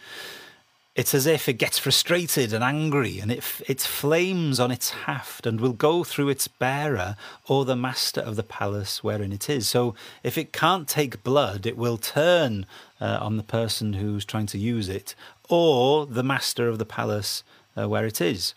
it's 0.94 1.12
as 1.12 1.26
if 1.26 1.48
it 1.48 1.54
gets 1.54 1.76
frustrated 1.76 2.52
and 2.52 2.62
angry, 2.62 3.18
and 3.18 3.32
it, 3.32 3.42
it 3.66 3.80
flames 3.80 4.60
on 4.60 4.70
its 4.70 4.90
haft 4.90 5.44
and 5.44 5.60
will 5.60 5.72
go 5.72 6.04
through 6.04 6.28
its 6.28 6.46
bearer 6.46 7.16
or 7.48 7.64
the 7.64 7.74
master 7.74 8.20
of 8.20 8.36
the 8.36 8.44
palace 8.44 9.02
wherein 9.02 9.32
it 9.32 9.50
is. 9.50 9.68
So, 9.68 9.96
if 10.22 10.38
it 10.38 10.52
can't 10.52 10.86
take 10.86 11.24
blood, 11.24 11.66
it 11.66 11.76
will 11.76 11.96
turn 11.96 12.66
uh, 13.00 13.18
on 13.20 13.36
the 13.36 13.42
person 13.42 13.94
who's 13.94 14.24
trying 14.24 14.46
to 14.46 14.58
use 14.58 14.88
it 14.88 15.16
or 15.48 16.06
the 16.06 16.22
master 16.22 16.68
of 16.68 16.78
the 16.78 16.86
palace 16.86 17.42
uh, 17.76 17.88
where 17.88 18.06
it 18.06 18.20
is. 18.20 18.54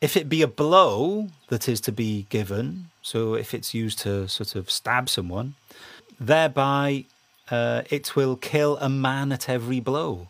If 0.00 0.16
it 0.16 0.28
be 0.28 0.42
a 0.42 0.48
blow 0.48 1.28
that 1.50 1.68
is 1.68 1.80
to 1.82 1.92
be 1.92 2.26
given, 2.30 2.90
so 3.04 3.34
if 3.34 3.52
it's 3.52 3.74
used 3.74 3.98
to 4.00 4.26
sort 4.28 4.56
of 4.56 4.70
stab 4.70 5.10
someone, 5.10 5.54
thereby 6.18 7.04
uh, 7.50 7.82
it 7.90 8.16
will 8.16 8.34
kill 8.34 8.78
a 8.78 8.88
man 8.88 9.30
at 9.30 9.46
every 9.46 9.78
blow. 9.78 10.28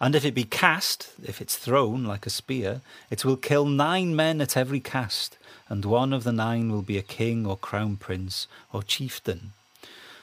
And 0.00 0.14
if 0.14 0.24
it 0.24 0.34
be 0.34 0.44
cast, 0.44 1.10
if 1.22 1.42
it's 1.42 1.56
thrown 1.56 2.04
like 2.04 2.24
a 2.26 2.30
spear, 2.30 2.80
it 3.10 3.24
will 3.24 3.36
kill 3.36 3.66
nine 3.66 4.16
men 4.16 4.40
at 4.40 4.56
every 4.56 4.80
cast, 4.80 5.36
and 5.68 5.84
one 5.84 6.14
of 6.14 6.24
the 6.24 6.32
nine 6.32 6.72
will 6.72 6.82
be 6.82 6.96
a 6.96 7.02
king 7.02 7.46
or 7.46 7.56
crown 7.56 7.96
prince 7.96 8.46
or 8.72 8.82
chieftain. 8.82 9.52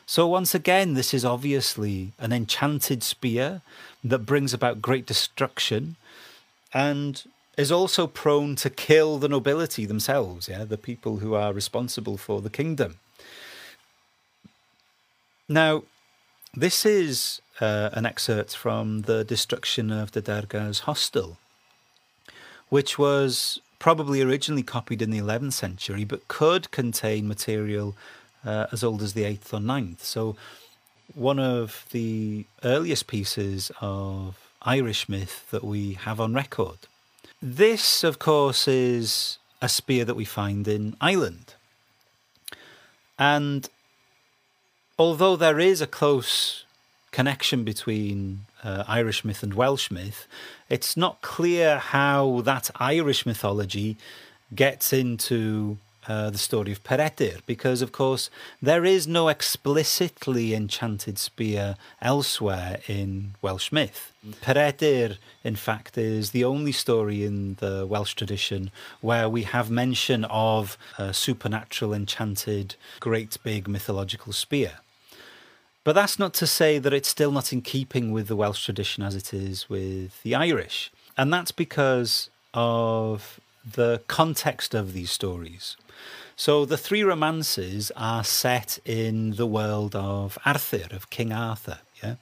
So, 0.07 0.27
once 0.27 0.55
again, 0.55 0.95
this 0.95 1.13
is 1.13 1.23
obviously 1.23 2.12
an 2.17 2.33
enchanted 2.33 3.03
spear 3.03 3.62
that 4.03 4.25
brings 4.25 4.53
about 4.53 4.81
great 4.81 5.05
destruction 5.05 5.95
and 6.73 7.23
is 7.57 7.72
also 7.72 8.07
prone 8.07 8.55
to 8.55 8.69
kill 8.69 9.17
the 9.19 9.29
nobility 9.29 9.86
themselves, 9.86 10.48
yeah, 10.48 10.63
the 10.63 10.77
people 10.77 11.17
who 11.17 11.33
are 11.36 11.53
responsible 11.53 12.17
for 12.17 12.41
the 12.41 12.50
kingdom. 12.50 13.00
Now, 15.48 15.83
this 16.55 16.86
is 16.86 17.41
uh, 17.60 17.89
an 17.93 18.05
excerpt 18.05 18.55
from 18.55 19.03
the 19.03 19.24
destruction 19.24 19.91
of 19.91 20.12
Da 20.12 20.22
Derga's 20.22 20.79
hostel, 20.79 21.38
which 22.69 22.98
was 22.98 23.60
probably 23.77 24.22
originally 24.22 24.63
copied 24.63 25.01
in 25.01 25.12
the 25.12 25.19
11th 25.19 25.53
century, 25.53 26.05
but 26.05 26.27
could 26.27 26.72
contain 26.72 27.27
material 27.27 27.95
uh, 28.45 28.67
as 28.72 28.83
old 28.83 29.01
as 29.01 29.13
the 29.13 29.24
8th 29.24 29.53
or 29.53 29.60
9th. 29.60 30.00
So, 30.00 30.36
one 31.13 31.38
of 31.38 31.86
the 31.91 32.45
earliest 32.63 33.07
pieces 33.07 33.72
of 33.81 34.39
Irish 34.62 35.10
myth 35.10 35.45
that 35.51 35.63
we 35.63 35.93
have 35.93 36.19
on 36.19 36.33
record. 36.33 36.77
This, 37.45 38.05
of 38.05 38.19
course, 38.19 38.69
is 38.69 39.38
a 39.62 39.67
spear 39.67 40.05
that 40.05 40.15
we 40.15 40.23
find 40.23 40.65
in 40.65 40.95
Ireland. 41.01 41.55
And 43.19 43.69
although 44.97 45.35
there 45.35 45.59
is 45.59 45.81
a 45.81 45.85
close 45.85 46.63
connection 47.12 47.65
between 47.65 48.45
uh, 48.63 48.85
Irish 48.88 49.25
myth 49.25 49.43
and 49.43 49.55
Welsh 49.55 49.91
myth, 49.91 50.25
it's 50.69 50.95
not 50.95 51.21
clear 51.21 51.79
how 51.79 52.39
that 52.45 52.71
Irish 52.77 53.25
mythology 53.25 53.97
gets 54.55 54.93
into 54.93 55.79
uh, 56.07 56.29
the 56.29 56.38
story 56.38 56.72
of 56.72 56.83
Peredur, 56.83 57.39
because 57.45 57.81
of 57.81 57.91
course 57.91 58.29
there 58.62 58.86
is 58.86 59.07
no 59.07 59.29
explicitly 59.29 60.53
enchanted 60.53 61.17
spear 61.17 61.75
elsewhere 62.01 62.79
in 62.88 63.36
Welsh 63.41 63.72
myth. 63.72 64.12
Peredur, 64.41 65.17
in 65.43 65.55
fact, 65.55 65.98
is 65.98 66.31
the 66.31 66.43
only 66.43 66.72
story 66.72 67.24
in 67.24 67.55
the 67.55 67.86
Welsh 67.86 68.13
tradition 68.13 68.72
where 69.01 69.27
we 69.27 69.43
have 69.43 69.69
mention 69.69 70.25
of 70.25 70.77
a 70.98 71.13
supernatural 71.13 71.93
enchanted 71.93 72.75
great 73.00 73.38
big 73.43 73.67
mythological 73.67 74.31
spear. 74.31 74.79
But 75.83 75.93
that's 75.93 76.17
not 76.17 76.33
to 76.36 76.48
say 76.48 76.79
that 76.79 76.93
it's 76.93 77.10
still 77.10 77.31
not 77.31 77.51
in 77.51 77.62
keeping 77.62 78.13
with 78.13 78.27
the 78.27 78.38
Welsh 78.38 78.63
tradition 78.63 79.03
as 79.03 79.15
it 79.15 79.33
is 79.33 79.69
with 79.69 80.22
the 80.24 80.36
Irish. 80.36 80.91
And 81.17 81.31
that's 81.33 81.51
because 81.51 82.29
of 82.53 83.39
the 83.69 84.01
context 84.07 84.74
of 84.74 84.93
these 84.93 85.12
stories. 85.12 85.75
So 86.45 86.65
the 86.65 86.75
three 86.77 87.03
romances 87.03 87.89
are 87.95 88.21
set 88.25 88.77
in 88.83 89.35
the 89.38 89.47
world 89.47 89.95
of 89.95 90.38
Arthur, 90.45 90.88
of 90.91 91.09
King 91.09 91.31
Arthur. 91.31 91.79
Yeah, 92.03 92.15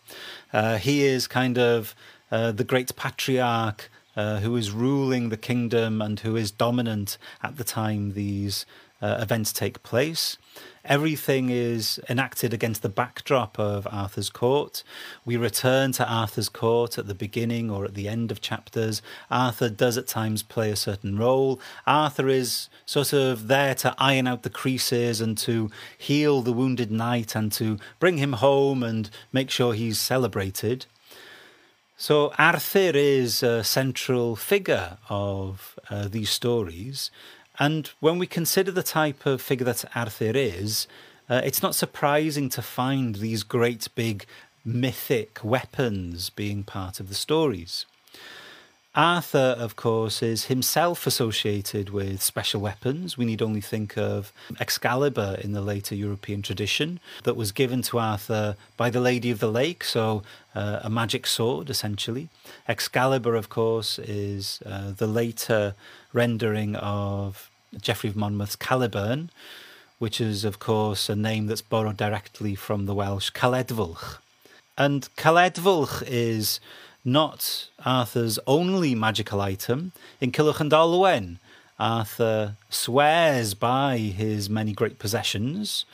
uh, 0.54 0.78
he 0.78 1.02
is 1.02 1.26
kind 1.26 1.58
of 1.58 1.96
uh, 2.32 2.52
the 2.52 2.64
great 2.64 2.96
patriarch 2.96 3.90
uh, 4.16 4.42
who 4.42 4.56
is 4.58 4.70
ruling 4.70 5.30
the 5.30 5.38
kingdom 5.38 6.04
and 6.04 6.20
who 6.20 6.36
is 6.36 6.52
dominant 6.52 7.18
at 7.42 7.58
the 7.58 7.64
time 7.64 8.14
these 8.14 8.68
uh, 9.02 9.18
events 9.20 9.52
take 9.52 9.82
place. 9.82 10.38
Everything 10.84 11.50
is 11.50 12.00
enacted 12.10 12.54
against 12.54 12.82
the 12.82 12.90
backdrop 12.90 13.60
of 13.60 13.88
Arthur's 13.92 14.32
court. 14.32 14.84
We 15.24 15.38
return 15.38 15.92
to 15.94 16.10
Arthur's 16.10 16.50
court 16.50 16.98
at 16.98 17.06
the 17.06 17.14
beginning 17.14 17.70
or 17.70 17.86
at 17.86 17.94
the 17.94 18.08
end 18.08 18.32
of 18.32 18.42
chapters. 18.42 19.02
Arthur 19.30 19.70
does 19.70 19.98
at 19.98 20.08
times 20.08 20.42
play 20.42 20.72
a 20.72 20.76
certain 20.76 21.20
role. 21.20 21.60
Arthur 21.86 22.28
is 22.28 22.68
sort 22.86 23.14
of 23.14 23.48
there 23.48 23.76
to 23.76 23.94
iron 24.00 24.26
out 24.26 24.42
the 24.42 24.50
creases 24.50 25.22
and 25.22 25.38
to 25.40 25.70
heal 25.96 26.42
the 26.42 26.54
wounded 26.54 26.92
knight 26.92 27.36
and 27.36 27.52
to 27.54 27.78
bring 28.00 28.18
him 28.18 28.34
home 28.34 28.82
and 28.82 29.12
make 29.32 29.52
sure 29.52 29.74
he's 29.74 30.00
celebrated. 30.00 30.88
So 31.96 32.34
Arthur 32.40 32.94
is 32.96 33.44
a 33.44 33.64
central 33.64 34.36
figure 34.36 34.98
of 35.08 35.78
uh, 35.92 36.08
these 36.08 36.32
stories, 36.32 37.12
and 37.60 37.92
when 38.00 38.18
we 38.18 38.28
consider 38.28 38.72
the 38.72 38.84
type 38.84 39.26
of 39.26 39.42
figure 39.42 39.66
that 39.66 39.86
Arthur 39.96 40.32
is, 40.36 40.88
uh, 41.30 41.42
it's 41.44 41.62
not 41.62 41.76
surprising 41.76 42.50
to 42.50 42.62
find 42.62 43.16
these 43.16 43.44
great 43.44 43.88
big 43.96 44.26
mythic 44.64 45.40
weapons 45.44 46.30
being 46.30 46.64
part 46.64 47.00
of 47.00 47.10
the 47.10 47.16
stories. 47.16 47.86
Arthur, 48.94 49.56
of 49.58 49.78
course, 49.78 50.22
is 50.22 50.46
himself 50.46 51.08
associated 51.08 51.92
with 51.92 52.22
special 52.22 52.60
weapons. 52.60 53.18
We 53.18 53.24
need 53.24 53.42
only 53.42 53.62
think 53.62 53.98
of 53.98 54.34
Excalibur 54.60 55.38
in 55.42 55.54
the 55.54 55.62
later 55.62 55.96
European 55.96 56.42
tradition 56.42 57.00
that 57.24 57.38
was 57.38 57.54
given 57.54 57.82
to 57.84 58.00
Arthur 58.00 58.58
by 58.76 58.90
the 58.90 59.00
Lady 59.00 59.32
of 59.32 59.40
the 59.40 59.50
Lake, 59.50 59.86
so 59.86 60.24
uh, 60.54 60.82
a 60.84 60.90
magic 60.90 61.26
sword, 61.26 61.70
essentially. 61.70 62.28
Excalibur, 62.68 63.36
of 63.36 63.48
course, 63.48 63.98
is 63.98 64.62
uh, 64.66 64.92
the 64.92 65.08
later 65.08 65.74
rendering 66.12 66.76
of 66.76 67.50
Geoffrey 67.80 68.10
of 68.10 68.18
Monmouth's 68.18 68.58
Caliburn, 68.58 69.30
which 70.00 70.20
is, 70.20 70.44
of 70.44 70.60
course, 70.60 71.08
a 71.08 71.16
name 71.16 71.48
that's 71.48 71.62
borrowed 71.62 71.96
directly 71.96 72.56
from 72.56 72.88
the 72.88 72.94
Welsh 72.94 73.32
Caledfwlch. 73.32 74.18
And 74.78 75.08
Caledfwlch 75.16 76.04
is 76.06 76.60
not 77.04 77.70
Arthur's 77.86 78.40
only 78.46 78.96
magical 78.96 79.42
item. 79.42 79.92
In 80.20 80.32
Cilwch 80.32 80.60
and 80.60 80.72
Olwen, 80.72 81.38
Arthur 81.80 82.56
swears 82.70 83.54
by 83.54 83.98
his 83.98 84.50
many 84.50 84.72
great 84.74 85.00
possessions. 85.00 85.86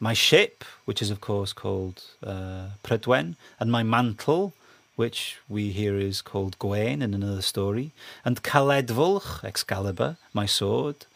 My 0.00 0.14
ship, 0.14 0.64
which 0.84 1.02
is 1.02 1.10
of 1.10 1.20
course 1.20 1.52
called 1.52 2.02
uh, 2.22 2.68
Prydwen, 2.82 3.36
and 3.60 3.70
my 3.70 3.82
mantle, 3.82 4.54
which 4.96 5.38
we 5.48 5.70
hear 5.70 5.96
is 5.98 6.22
called 6.22 6.58
Gwen 6.58 7.02
in 7.02 7.14
another 7.14 7.42
story, 7.42 7.92
and 8.24 8.42
Caledfwlch, 8.42 9.44
Excalibur, 9.44 10.16
my 10.32 10.46
sword, 10.46 11.06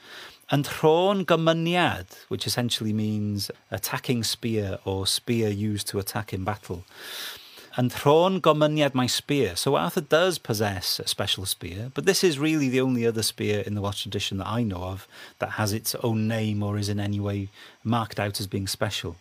and 0.51 0.67
Rhôn 0.67 1.25
Gomuniad, 1.25 2.07
which 2.29 2.47
essentially 2.47 2.93
means 2.93 3.51
attacking 3.71 4.23
spear 4.25 4.79
or 4.85 5.07
spear 5.07 5.49
used 5.49 5.89
to 5.89 5.99
attack 5.99 6.33
in 6.35 6.45
battle 6.45 6.85
and 7.75 7.93
Thrawn 7.93 8.41
Gomyniad 8.41 8.95
my 8.95 9.07
spear. 9.07 9.57
So 9.57 9.77
Arthur 9.77 10.03
does 10.03 10.39
possess 10.39 10.99
a 10.99 11.09
special 11.09 11.47
spear, 11.47 11.91
but 11.95 12.05
this 12.05 12.23
is 12.23 12.39
really 12.39 12.69
the 12.69 12.81
only 12.81 13.07
other 13.07 13.23
spear 13.23 13.61
in 13.61 13.75
the 13.75 13.81
Welsh 13.81 14.03
tradition 14.03 14.39
that 14.39 14.47
I 14.47 14.63
know 14.63 14.83
of 14.83 15.09
that 15.39 15.53
has 15.53 15.73
its 15.73 15.95
own 15.97 16.29
name 16.29 16.63
or 16.63 16.77
is 16.77 16.89
in 16.89 17.01
any 17.01 17.21
way 17.21 17.49
marked 17.83 18.21
out 18.21 18.41
as 18.41 18.47
being 18.47 18.67
special. 18.67 19.17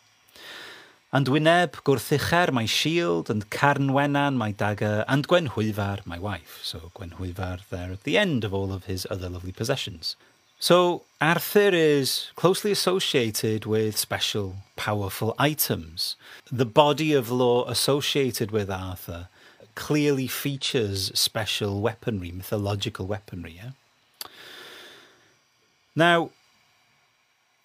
And 1.14 1.28
Wyneb 1.28 1.72
gwrthicher 1.84 2.54
my 2.54 2.66
shield, 2.66 3.30
and 3.30 3.50
Carnwenan 3.50 4.36
my 4.36 4.52
dagger, 4.52 5.04
and 5.10 5.28
Gwenhwyfar 5.28 6.06
my 6.06 6.18
wife. 6.18 6.60
So 6.64 6.92
Gwenhwyfar 6.96 7.68
there 7.70 7.92
at 7.92 8.04
the 8.04 8.18
end 8.18 8.46
of 8.46 8.54
all 8.54 8.72
of 8.72 8.86
his 8.86 9.06
other 9.10 9.30
lovely 9.30 9.52
possessions. 9.52 10.16
So 10.62 11.06
Arthur 11.20 11.72
is 11.74 12.30
closely 12.36 12.72
associated 12.72 13.66
with 13.66 13.98
special, 13.98 14.58
powerful 14.76 15.34
items. 15.40 16.16
The 16.52 16.68
body 16.68 17.14
of 17.14 17.32
law 17.32 17.68
associated 17.68 18.52
with 18.52 18.70
Arthur 18.70 19.30
clearly 19.74 20.28
features 20.28 21.12
special 21.20 21.82
weaponry, 21.82 22.30
mythological 22.32 23.08
weaponry. 23.08 23.54
Yeah? 23.54 23.72
Now, 25.96 26.30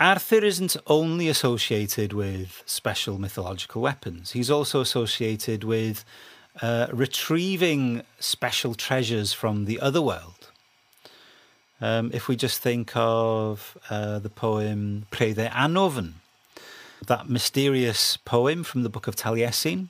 Arthur 0.00 0.42
isn't 0.42 0.78
only 0.86 1.28
associated 1.28 2.14
with 2.14 2.62
special 2.64 3.18
mythological 3.18 3.82
weapons, 3.82 4.30
he's 4.30 4.50
also 4.50 4.80
associated 4.80 5.64
with 5.64 6.02
uh, 6.62 6.86
retrieving 6.90 8.04
special 8.18 8.74
treasures 8.74 9.34
from 9.34 9.66
the 9.66 9.80
other 9.80 10.00
world. 10.00 10.45
Um, 11.80 12.11
if 12.14 12.26
we 12.26 12.37
just 12.37 12.62
think 12.62 12.92
of 12.95 13.76
uh, 13.90 14.18
the 14.18 14.30
poem 14.30 15.06
Preiddeu 15.11 15.50
Annwfn, 15.50 16.12
that 17.06 17.28
mysterious 17.28 18.16
poem 18.16 18.64
from 18.64 18.83
the 18.83 18.88
book 18.88 19.06
of 19.06 19.14
Taliesin, 19.14 19.88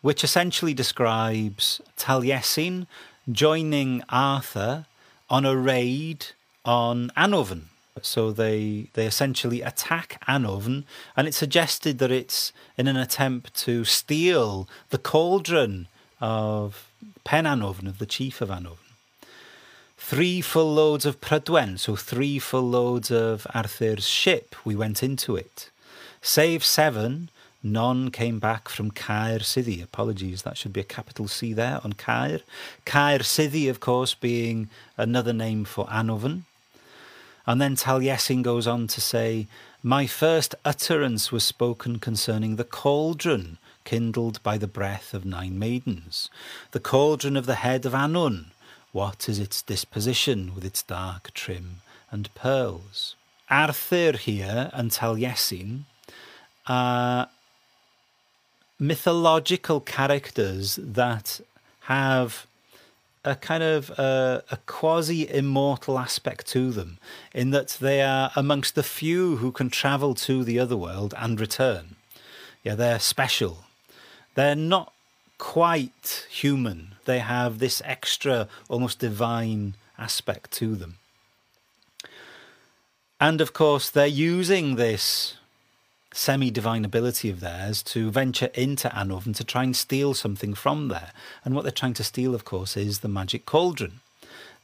which 0.00 0.24
essentially 0.24 0.72
describes 0.72 1.80
Taliesin 1.98 2.86
joining 3.30 4.02
Arthur 4.08 4.86
on 5.28 5.44
a 5.44 5.56
raid 5.56 6.26
on 6.64 7.10
Annwfn. 7.16 7.64
So 8.00 8.32
they 8.32 8.88
they 8.94 9.06
essentially 9.06 9.60
attack 9.60 10.22
Annwfn, 10.26 10.84
and 11.16 11.28
it's 11.28 11.36
suggested 11.36 11.98
that 11.98 12.10
it's 12.10 12.52
in 12.76 12.88
an 12.88 12.96
attempt 12.96 13.54
to 13.66 13.84
steal 13.84 14.68
the 14.88 14.98
cauldron 14.98 15.86
of 16.20 16.90
Pen 17.24 17.44
Annwfn, 17.44 17.86
of 17.86 17.98
the 17.98 18.06
chief 18.06 18.40
of 18.40 18.48
Annwfn 18.48 18.83
three 20.06 20.42
full 20.42 20.74
loads 20.74 21.06
of 21.06 21.18
Prydwen, 21.22 21.78
so 21.78 21.96
three 21.96 22.38
full 22.38 22.68
loads 22.68 23.10
of 23.10 23.46
Arthur's 23.54 24.06
ship. 24.06 24.54
We 24.62 24.76
went 24.76 25.02
into 25.02 25.34
it. 25.34 25.70
Save 26.20 26.62
seven, 26.62 27.30
none 27.62 28.10
came 28.10 28.38
back 28.38 28.68
from 28.68 28.90
Caer 28.90 29.38
Siddi. 29.38 29.82
Apologies, 29.82 30.42
that 30.42 30.58
should 30.58 30.74
be 30.74 30.82
a 30.82 30.84
capital 30.84 31.26
C 31.26 31.54
there 31.54 31.80
on 31.82 31.94
Caer. 31.94 32.40
Caer 32.84 33.20
Siddi, 33.20 33.70
of 33.70 33.80
course, 33.80 34.12
being 34.12 34.68
another 34.98 35.32
name 35.32 35.64
for 35.64 35.86
Annwfn. 35.86 36.42
And 37.46 37.58
then 37.58 37.74
Taliesin 37.74 38.42
goes 38.42 38.66
on 38.66 38.86
to 38.88 39.00
say, 39.00 39.46
My 39.82 40.06
first 40.06 40.54
utterance 40.66 41.32
was 41.32 41.44
spoken 41.44 41.98
concerning 41.98 42.56
the 42.56 42.64
cauldron 42.64 43.56
kindled 43.84 44.42
by 44.42 44.58
the 44.58 44.66
breath 44.66 45.14
of 45.14 45.24
nine 45.24 45.58
maidens, 45.58 46.28
the 46.72 46.80
cauldron 46.80 47.36
of 47.38 47.46
the 47.46 47.56
head 47.56 47.86
of 47.86 47.92
Annwn, 47.92 48.46
what 48.94 49.28
is 49.28 49.40
its 49.40 49.60
disposition 49.60 50.54
with 50.54 50.64
its 50.64 50.80
dark 50.80 51.34
trim 51.34 51.82
and 52.12 52.32
pearls? 52.34 53.16
Arthur 53.50 54.12
here 54.12 54.70
and 54.72 54.92
Taliesin 54.92 55.80
are 56.68 57.28
mythological 58.78 59.80
characters 59.80 60.78
that 60.80 61.40
have 61.80 62.46
a 63.24 63.34
kind 63.34 63.64
of 63.64 63.90
uh, 63.98 64.42
a 64.52 64.58
quasi 64.66 65.28
immortal 65.28 65.98
aspect 65.98 66.46
to 66.46 66.70
them, 66.70 66.98
in 67.34 67.50
that 67.50 67.76
they 67.80 68.00
are 68.00 68.30
amongst 68.36 68.76
the 68.76 68.84
few 68.84 69.38
who 69.38 69.50
can 69.50 69.70
travel 69.70 70.14
to 70.14 70.44
the 70.44 70.60
other 70.60 70.76
world 70.76 71.14
and 71.18 71.40
return. 71.40 71.96
Yeah, 72.62 72.76
they're 72.76 73.00
special. 73.00 73.64
They're 74.36 74.54
not 74.54 74.93
quite 75.44 76.26
human. 76.30 76.94
They 77.04 77.18
have 77.18 77.58
this 77.58 77.82
extra, 77.84 78.48
almost 78.66 78.98
divine 78.98 79.74
aspect 79.98 80.50
to 80.52 80.74
them. 80.74 80.96
And 83.20 83.42
of 83.42 83.52
course, 83.52 83.90
they're 83.90 84.06
using 84.06 84.76
this 84.76 85.36
semi 86.14 86.50
divine 86.50 86.82
ability 86.82 87.28
of 87.28 87.40
theirs 87.40 87.82
to 87.82 88.10
venture 88.10 88.50
into 88.54 88.88
Annwfn 88.88 89.36
to 89.36 89.44
try 89.44 89.64
and 89.64 89.76
steal 89.76 90.14
something 90.14 90.54
from 90.54 90.88
there. 90.88 91.12
And 91.44 91.54
what 91.54 91.62
they're 91.62 91.82
trying 91.82 92.00
to 92.00 92.04
steal, 92.04 92.34
of 92.34 92.46
course, 92.46 92.74
is 92.74 93.00
the 93.00 93.08
magic 93.08 93.44
cauldron. 93.44 94.00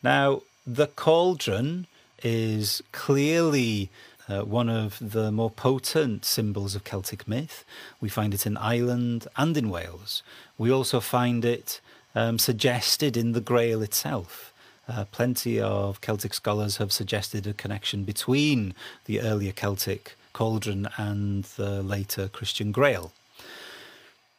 Now, 0.02 0.40
the 0.66 0.86
cauldron 0.86 1.88
is 2.22 2.82
clearly 2.90 3.90
uh, 4.30 4.44
one 4.44 4.68
of 4.68 4.98
the 5.00 5.32
more 5.32 5.50
potent 5.50 6.24
symbols 6.24 6.74
of 6.74 6.84
Celtic 6.84 7.26
myth. 7.26 7.64
We 8.00 8.08
find 8.08 8.32
it 8.32 8.46
in 8.46 8.56
Ireland 8.56 9.26
and 9.36 9.56
in 9.56 9.70
Wales. 9.70 10.22
We 10.56 10.70
also 10.70 11.00
find 11.00 11.44
it 11.44 11.80
um, 12.14 12.38
suggested 12.38 13.16
in 13.16 13.32
the 13.32 13.40
Grail 13.40 13.82
itself. 13.82 14.52
Uh, 14.88 15.04
plenty 15.10 15.60
of 15.60 16.00
Celtic 16.00 16.34
scholars 16.34 16.78
have 16.78 16.92
suggested 16.92 17.46
a 17.46 17.52
connection 17.52 18.04
between 18.04 18.74
the 19.06 19.20
earlier 19.20 19.52
Celtic 19.52 20.16
cauldron 20.32 20.88
and 20.96 21.44
the 21.56 21.82
later 21.82 22.28
Christian 22.28 22.72
Grail. 22.72 23.12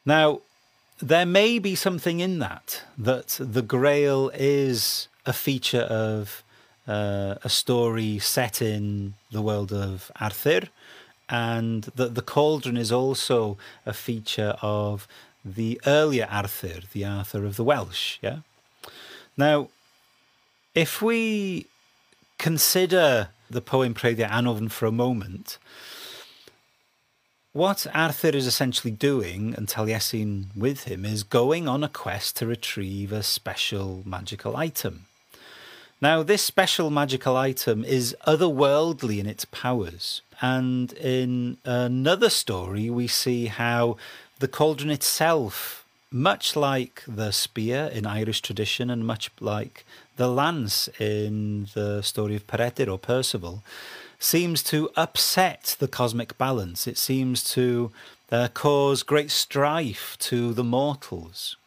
Now, 0.06 0.41
there 1.01 1.25
may 1.25 1.60
be 1.60 1.75
something 1.75 2.19
in 2.19 2.39
that, 2.39 2.84
that 2.97 3.38
the 3.39 3.62
Grail 3.62 4.32
is 4.34 5.08
a 5.25 5.34
feature 5.34 5.82
of 5.82 6.43
uh, 6.88 7.36
a 7.44 7.50
story 7.50 8.20
set 8.20 8.62
in 8.62 9.13
the 9.32 9.41
world 9.41 9.72
of 9.72 10.12
Arthur, 10.20 10.63
and 11.30 11.84
that 11.96 12.15
the 12.15 12.22
cauldron 12.22 12.78
is 12.78 12.91
also 12.91 13.58
a 13.86 13.94
feature 13.94 14.56
of 14.62 15.08
the 15.44 15.80
earlier 15.86 16.28
Arthur, 16.30 16.82
the 16.91 17.06
Arthur 17.06 17.46
of 17.46 17.56
the 17.56 17.63
Welsh. 17.63 18.17
Yeah. 18.22 18.39
Now, 19.38 19.70
if 20.76 21.02
we 21.02 21.67
consider 22.38 23.30
the 23.50 23.62
poem 23.62 23.94
Preiddeu 23.94 24.30
Annwfn 24.30 24.72
for 24.72 24.86
a 24.86 24.91
moment, 24.91 25.58
what 27.54 27.86
Arthur 27.94 28.30
is 28.30 28.48
essentially 28.48 28.91
doing, 28.91 29.54
and 29.56 29.67
Taliesin 29.67 30.56
with 30.56 30.86
him, 30.86 31.06
is 31.06 31.24
going 31.24 31.67
on 31.67 31.84
a 31.84 31.89
quest 31.89 32.38
to 32.38 32.46
retrieve 32.46 33.12
a 33.12 33.24
special 33.24 34.04
magical 34.06 34.56
item. 34.56 35.08
Now, 36.01 36.23
this 36.23 36.41
special 36.41 36.89
magical 36.89 37.37
item 37.37 37.85
is 37.85 38.15
otherworldly 38.25 39.19
in 39.19 39.27
its 39.27 39.45
powers. 39.45 40.23
And 40.41 40.91
in 40.93 41.57
another 41.63 42.31
story, 42.31 42.89
we 42.89 43.05
see 43.05 43.45
how 43.45 43.97
the 44.39 44.47
cauldron 44.47 44.89
itself, 44.89 45.85
much 46.11 46.55
like 46.55 47.03
the 47.07 47.29
spear 47.29 47.91
in 47.93 48.07
Irish 48.07 48.41
tradition 48.41 48.89
and 48.89 49.05
much 49.05 49.29
like 49.39 49.85
the 50.17 50.27
lance 50.27 50.89
in 50.99 51.67
the 51.75 52.01
story 52.01 52.35
of 52.35 52.47
Peredur 52.47 52.91
or 52.91 52.97
Percival, 52.97 53.61
seems 54.17 54.63
to 54.63 54.89
upset 54.95 55.75
the 55.77 55.87
cosmic 55.87 56.35
balance. 56.35 56.87
It 56.87 56.97
seems 56.97 57.43
to 57.53 57.91
uh, 58.31 58.47
cause 58.55 59.03
great 59.03 59.29
strife 59.29 60.17
to 60.21 60.51
the 60.53 60.63
mortals. 60.63 61.57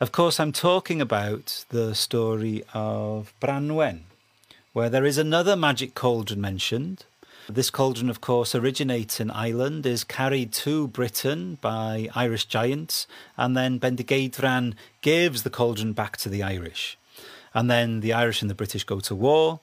Of 0.00 0.12
course, 0.12 0.40
I'm 0.40 0.52
talking 0.52 1.02
about 1.02 1.66
the 1.68 1.94
story 1.94 2.64
of 2.72 3.34
Branwen, 3.38 4.04
where 4.72 4.88
there 4.88 5.04
is 5.04 5.18
another 5.18 5.56
magic 5.56 5.94
cauldron 5.94 6.40
mentioned. 6.40 7.04
This 7.50 7.68
cauldron, 7.68 8.08
of 8.08 8.22
course, 8.22 8.54
originates 8.54 9.20
in 9.20 9.30
Ireland, 9.30 9.84
is 9.84 10.02
carried 10.02 10.54
to 10.54 10.88
Britain 10.88 11.58
by 11.60 12.08
Irish 12.14 12.46
giants, 12.46 13.06
and 13.36 13.54
then 13.54 13.78
Bendigeidfran 13.78 14.72
gives 15.02 15.42
the 15.42 15.50
cauldron 15.50 15.92
back 15.92 16.16
to 16.16 16.30
the 16.30 16.42
Irish. 16.42 16.96
And 17.52 17.70
then 17.70 18.00
the 18.00 18.14
Irish 18.14 18.40
and 18.40 18.50
the 18.50 18.54
British 18.54 18.84
go 18.84 19.00
to 19.00 19.14
war, 19.14 19.60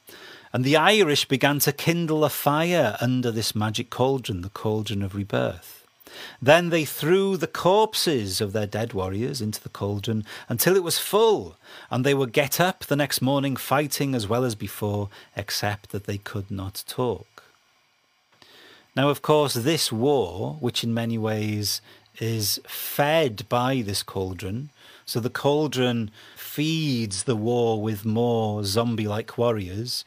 and 0.53 0.63
the 0.63 0.77
Irish 0.77 1.25
began 1.25 1.57
to 1.61 1.71
kindle 1.71 2.23
a 2.23 2.29
fire 2.29 2.95
under 3.01 3.31
this 3.31 3.55
magic 3.55 3.89
cauldron, 3.89 4.41
the 4.41 4.49
cauldron 4.49 5.01
of 5.01 5.15
rebirth. 5.15 5.76
Then 6.41 6.69
they 6.69 6.85
threw 6.85 7.37
the 7.37 7.47
corpses 7.47 8.41
of 8.41 8.53
their 8.53 8.67
dead 8.67 8.93
warriors 8.93 9.41
into 9.41 9.61
the 9.61 9.69
cauldron 9.69 10.25
until 10.49 10.75
it 10.75 10.83
was 10.83 10.99
full, 10.99 11.57
and 11.89 12.05
they 12.05 12.13
would 12.13 12.33
get 12.33 12.59
up 12.59 12.85
the 12.85 12.95
next 12.95 13.21
morning 13.21 13.55
fighting 13.55 14.15
as 14.15 14.27
well 14.27 14.43
as 14.43 14.55
before, 14.55 15.09
except 15.35 15.91
that 15.91 16.05
they 16.05 16.17
could 16.17 16.51
not 16.51 16.83
talk. 16.87 17.43
Now, 18.95 19.09
of 19.09 19.21
course, 19.21 19.53
this 19.53 19.91
war, 19.91 20.57
which 20.59 20.83
in 20.83 20.93
many 20.93 21.17
ways 21.17 21.81
is 22.19 22.59
fed 22.67 23.47
by 23.47 23.83
this 23.83 24.01
cauldron, 24.01 24.69
so 25.05 25.19
the 25.19 25.29
cauldron 25.29 26.11
feeds 26.35 27.23
the 27.23 27.35
war 27.35 27.81
with 27.81 28.05
more 28.05 28.63
zombie 28.63 29.07
like 29.07 29.37
warriors. 29.37 30.03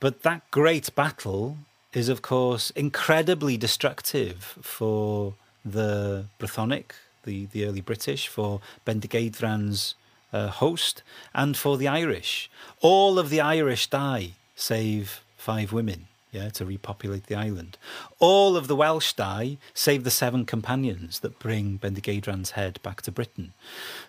But 0.00 0.22
that 0.22 0.50
great 0.50 0.94
battle 0.94 1.56
is, 1.94 2.08
of 2.08 2.22
course, 2.22 2.70
incredibly 2.70 3.56
destructive 3.56 4.58
for 4.60 5.34
the 5.64 6.26
Brythonic, 6.38 6.92
the, 7.24 7.46
the 7.46 7.64
early 7.66 7.80
British, 7.80 8.28
for 8.28 8.60
Bendigeidfran's 8.86 9.94
uh, 10.32 10.48
host, 10.48 11.02
and 11.34 11.56
for 11.56 11.76
the 11.76 11.88
Irish. 11.88 12.50
All 12.80 13.18
of 13.18 13.30
the 13.30 13.40
Irish 13.40 13.88
die, 13.88 14.32
save 14.56 15.22
five 15.36 15.72
women 15.72 16.06
yeah, 16.34 16.48
to 16.50 16.66
repopulate 16.66 17.26
the 17.26 17.36
island. 17.36 17.78
All 18.18 18.56
of 18.56 18.66
the 18.66 18.76
Welsh 18.76 19.12
die, 19.12 19.58
save 19.72 20.04
the 20.04 20.10
seven 20.10 20.44
companions 20.44 21.20
that 21.20 21.38
bring 21.38 21.78
Bendigeidfran's 21.78 22.50
head 22.50 22.80
back 22.82 23.00
to 23.02 23.12
Britain. 23.12 23.54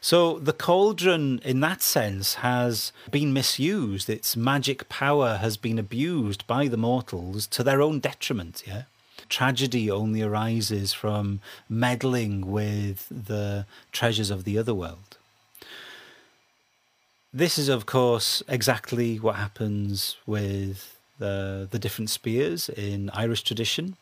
So 0.02 0.40
the 0.40 0.54
cauldron, 0.54 1.40
in 1.46 1.60
that 1.62 1.82
sense, 1.82 2.36
has 2.36 2.92
been 3.12 3.32
misused. 3.32 4.10
Its 4.10 4.36
magic 4.36 4.90
power 4.90 5.38
has 5.38 5.56
been 5.56 5.78
abused 5.78 6.48
by 6.48 6.68
the 6.68 6.78
mortals 6.78 7.48
to 7.48 7.64
their 7.64 7.82
own 7.82 8.00
detriment, 8.00 8.64
yeah? 8.66 8.84
Tragedy 9.30 9.90
only 9.90 10.22
arises 10.22 10.94
from 10.94 11.40
meddling 11.70 12.52
with 12.52 13.08
the 13.10 13.66
treasures 13.92 14.30
of 14.30 14.44
the 14.44 14.58
other 14.58 14.74
world. 14.74 15.18
This 17.34 17.58
is, 17.58 17.68
of 17.68 17.86
course, 17.86 18.42
exactly 18.48 19.20
what 19.20 19.36
happens 19.36 20.16
with 20.26 20.95
the 21.20 21.68
the 21.70 21.80
different 21.80 22.10
spears 22.10 22.70
in 22.70 23.10
Irish 23.12 23.44
tradition, 23.44 23.96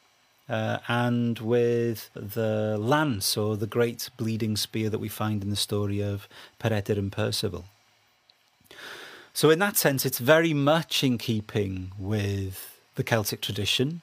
uh, 0.50 0.80
and 0.88 1.40
with 1.40 2.10
the 2.14 2.78
lance 2.78 3.38
or 3.38 3.56
the 3.58 3.68
great 3.68 4.10
bleeding 4.18 4.58
spear 4.58 4.90
that 4.90 5.00
we 5.00 5.10
find 5.10 5.42
in 5.42 5.50
the 5.50 5.56
story 5.56 6.02
of 6.02 6.28
Peredur 6.60 6.98
and 6.98 7.12
Percival. 7.12 7.66
So, 9.34 9.50
in 9.50 9.60
that 9.60 9.78
sense, 9.78 10.06
it's 10.06 10.20
very 10.20 10.54
much 10.54 11.04
in 11.04 11.18
keeping 11.18 11.92
with 11.98 12.80
the 12.96 13.04
Celtic 13.04 13.42
tradition, 13.42 14.02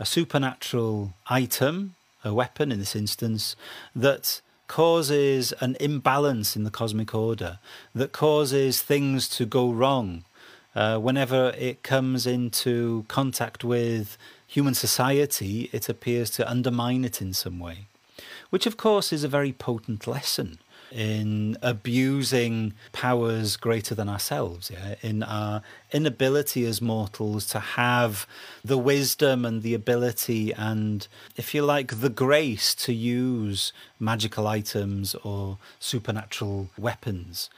a 0.00 0.04
supernatural 0.04 1.14
item, 1.28 1.94
a 2.24 2.34
weapon 2.34 2.72
in 2.72 2.80
this 2.80 2.96
instance, 2.96 3.54
that 3.94 4.40
causes 4.66 5.52
an 5.60 5.76
imbalance 5.78 6.56
in 6.56 6.64
the 6.64 6.70
cosmic 6.70 7.14
order, 7.14 7.58
that 7.94 8.10
causes 8.10 8.82
things 8.82 9.28
to 9.28 9.46
go 9.46 9.70
wrong, 9.70 10.24
uh, 10.74 10.98
whenever 10.98 11.52
it 11.58 11.82
comes 11.82 12.26
into 12.26 13.04
contact 13.08 13.64
with 13.64 14.16
human 14.46 14.74
society, 14.74 15.68
it 15.72 15.88
appears 15.88 16.30
to 16.30 16.50
undermine 16.50 17.04
it 17.04 17.20
in 17.20 17.32
some 17.32 17.58
way, 17.58 17.86
which, 18.50 18.66
of 18.66 18.76
course, 18.76 19.12
is 19.12 19.24
a 19.24 19.28
very 19.28 19.52
potent 19.52 20.06
lesson 20.06 20.58
in 20.92 21.56
abusing 21.62 22.74
powers 22.92 23.56
greater 23.56 23.94
than 23.94 24.08
ourselves, 24.08 24.70
yeah? 24.70 24.94
in 25.00 25.22
our 25.22 25.62
inability 25.90 26.66
as 26.66 26.82
mortals 26.82 27.46
to 27.46 27.58
have 27.58 28.26
the 28.64 28.76
wisdom 28.76 29.44
and 29.44 29.62
the 29.62 29.74
ability 29.74 30.52
and, 30.52 31.08
if 31.36 31.54
you 31.54 31.62
like, 31.62 32.00
the 32.00 32.10
grace 32.10 32.74
to 32.74 32.92
use 32.92 33.72
magical 33.98 34.46
items 34.46 35.14
or 35.16 35.58
supernatural 35.80 36.68
weapons. 36.76 37.48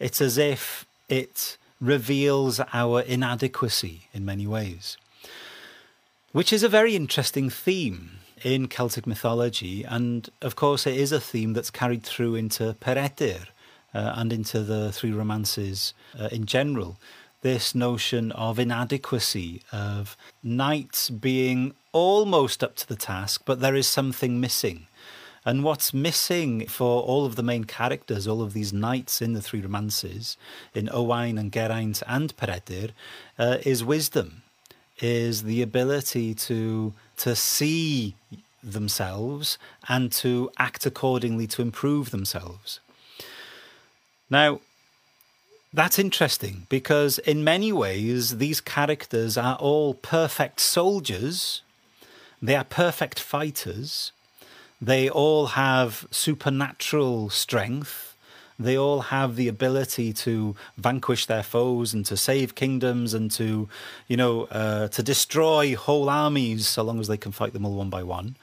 It's 0.00 0.20
as 0.20 0.38
if 0.38 0.86
it 1.08 1.58
reveals 1.80 2.60
our 2.72 3.00
inadequacy 3.00 4.08
in 4.12 4.24
many 4.24 4.46
ways, 4.46 4.96
which 6.32 6.52
is 6.52 6.62
a 6.62 6.68
very 6.68 6.96
interesting 6.96 7.48
theme 7.50 8.18
in 8.42 8.68
Celtic 8.68 9.06
mythology. 9.06 9.84
And 9.84 10.28
of 10.42 10.56
course, 10.56 10.86
it 10.86 10.96
is 10.96 11.12
a 11.12 11.20
theme 11.20 11.52
that's 11.52 11.70
carried 11.70 12.02
through 12.02 12.34
into 12.34 12.74
Peredur 12.80 13.46
uh, 13.94 14.12
and 14.16 14.32
into 14.32 14.62
the 14.62 14.92
three 14.92 15.12
romances 15.12 15.94
uh, 16.18 16.28
in 16.32 16.46
general. 16.46 16.98
This 17.42 17.74
notion 17.74 18.32
of 18.32 18.58
inadequacy, 18.58 19.62
of 19.70 20.16
knights 20.42 21.08
being 21.08 21.74
almost 21.92 22.64
up 22.64 22.74
to 22.76 22.88
the 22.88 22.96
task, 22.96 23.42
but 23.44 23.60
there 23.60 23.76
is 23.76 23.86
something 23.86 24.40
missing. 24.40 24.87
And 25.48 25.64
what's 25.64 25.94
missing 25.94 26.66
for 26.66 27.00
all 27.00 27.24
of 27.24 27.36
the 27.36 27.42
main 27.42 27.64
characters, 27.64 28.28
all 28.28 28.42
of 28.42 28.52
these 28.52 28.70
knights 28.70 29.22
in 29.22 29.32
the 29.32 29.40
three 29.40 29.62
romances, 29.62 30.36
in 30.74 30.90
Owain 30.92 31.38
and 31.38 31.50
Geraint 31.50 32.02
and 32.06 32.36
Peredur, 32.36 32.90
uh, 33.38 33.56
is 33.64 33.82
wisdom, 33.82 34.42
is 35.00 35.44
the 35.44 35.62
ability 35.62 36.34
to 36.34 36.92
to 37.24 37.34
see 37.34 38.14
themselves 38.62 39.56
and 39.88 40.12
to 40.12 40.50
act 40.58 40.84
accordingly 40.84 41.46
to 41.46 41.62
improve 41.62 42.10
themselves. 42.10 42.80
Now, 44.28 44.60
that's 45.72 45.98
interesting 45.98 46.66
because 46.68 47.18
in 47.20 47.42
many 47.42 47.72
ways 47.72 48.36
these 48.36 48.60
characters 48.60 49.38
are 49.38 49.56
all 49.56 49.94
perfect 49.94 50.60
soldiers, 50.60 51.62
they 52.42 52.54
are 52.54 52.64
perfect 52.64 53.18
fighters, 53.18 54.12
they 54.80 55.08
all 55.08 55.48
have 55.48 56.06
supernatural 56.10 57.30
strength. 57.30 58.16
They 58.58 58.76
all 58.76 59.02
have 59.02 59.36
the 59.36 59.48
ability 59.48 60.12
to 60.14 60.56
vanquish 60.76 61.26
their 61.26 61.44
foes 61.44 61.94
and 61.94 62.04
to 62.06 62.16
save 62.16 62.54
kingdoms 62.56 63.14
and 63.14 63.30
to, 63.32 63.68
you 64.08 64.16
know, 64.16 64.44
uh, 64.44 64.88
to 64.88 65.02
destroy 65.02 65.76
whole 65.76 66.08
armies 66.08 66.66
so 66.66 66.82
long 66.82 66.98
as 66.98 67.06
they 67.06 67.16
can 67.16 67.32
fight 67.32 67.52
them 67.52 67.64
all 67.64 67.74
one 67.74 67.90
by 67.90 68.02
one. 68.02 68.36